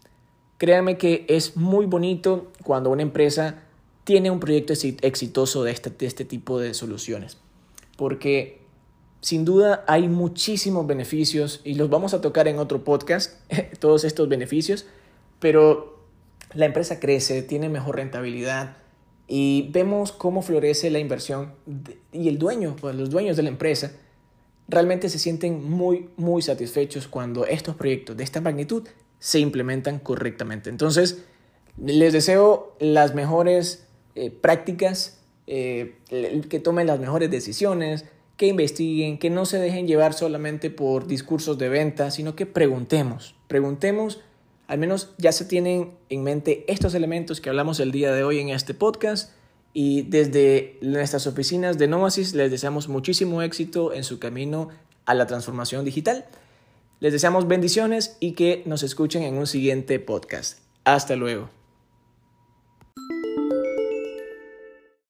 Créanme 0.59 0.97
que 0.97 1.27
es 1.29 1.57
muy 1.57 1.87
bonito 1.87 2.53
cuando 2.63 2.91
una 2.91 3.03
empresa 3.03 3.63
tiene 4.05 4.31
un 4.31 4.41
proyecto 4.41 4.73
exitoso 5.03 5.65
de 5.65 5.73
este, 5.73 5.91
de 5.91 6.07
este 6.07 6.25
tipo 6.25 6.61
de 6.61 6.75
soluciones, 6.75 7.39
porque 7.97 8.63
sin 9.21 9.45
duda 9.45 9.85
hay 9.87 10.09
muchísimos 10.09 10.87
beneficios 10.87 11.61
y 11.65 11.75
los 11.75 11.89
vamos 11.89 12.15
a 12.15 12.21
tocar 12.21 12.49
en 12.49 12.59
otro 12.59 12.85
podcast, 12.85 13.41
todos 13.79 14.05
estos 14.05 14.29
beneficios, 14.29 14.87
pero 15.39 16.05
la 16.53 16.67
empresa 16.67 17.01
crece, 17.01 17.43
tiene 17.43 17.69
mejor 17.69 17.97
rentabilidad 17.97 18.77
y 19.27 19.71
vemos 19.73 20.13
cómo 20.13 20.43
florece 20.43 20.91
la 20.91 20.99
inversión 20.99 21.55
y 22.13 22.29
el 22.29 22.39
dueño, 22.39 22.77
pues 22.81 22.95
los 22.95 23.11
dueños 23.11 23.37
de 23.37 23.45
la 23.45 23.49
empresa, 23.49 23.93
realmente 24.69 25.09
se 25.09 25.19
sienten 25.19 25.69
muy, 25.69 26.11
muy 26.17 26.43
satisfechos 26.43 27.09
cuando 27.09 27.47
estos 27.47 27.77
proyectos 27.77 28.17
de 28.17 28.25
esta 28.25 28.41
magnitud 28.41 28.87
se 29.19 29.39
implementan 29.39 29.99
correctamente. 29.99 30.71
Entonces, 30.71 31.25
les 31.83 32.13
deseo 32.13 32.77
las 32.79 33.15
mejores 33.15 33.87
eh, 34.15 34.31
prácticas, 34.31 35.19
eh, 35.47 35.97
que 36.49 36.61
tomen 36.61 36.87
las 36.87 37.01
mejores 37.01 37.31
decisiones, 37.31 38.05
que 38.37 38.47
investiguen, 38.47 39.19
que 39.19 39.31
no 39.31 39.47
se 39.47 39.59
dejen 39.59 39.87
llevar 39.87 40.13
solamente 40.13 40.71
por 40.71 41.07
discursos 41.07 41.59
de 41.59 41.69
venta, 41.69 42.11
sino 42.11 42.35
que 42.35 42.47
preguntemos, 42.47 43.35
preguntemos, 43.49 44.21
al 44.67 44.79
menos 44.79 45.15
ya 45.19 45.33
se 45.33 45.45
tienen 45.45 45.93
en 46.09 46.23
mente 46.23 46.65
estos 46.69 46.95
elementos 46.95 47.41
que 47.41 47.51
hablamos 47.51 47.81
el 47.81 47.93
día 47.93 48.13
de 48.13 48.25
hoy 48.25 48.41
en 48.41 48.49
este 48.49 48.75
podcast 48.75 49.33
y 49.73 50.03
desde 50.03 50.79
nuestras 50.81 51.27
oficinas 51.27 51.79
de 51.79 51.89
Novasis 51.89 52.35
les 52.35 52.51
deseamos 52.51 52.89
muchísimo 52.89 53.43
éxito 53.43 53.93
en 53.93 54.05
su 54.05 54.19
camino 54.19 54.69
a 55.05 55.15
la 55.15 55.27
transformación 55.27 55.85
digital. 55.85 56.25
Les 57.01 57.13
deseamos 57.13 57.47
bendiciones 57.47 58.17
y 58.21 58.33
que 58.33 58.63
nos 58.67 58.83
escuchen 58.83 59.23
en 59.25 59.37
un 59.37 59.47
siguiente 59.47 59.99
podcast. 59.99 60.61
Hasta 60.85 61.17
luego. 61.17 61.64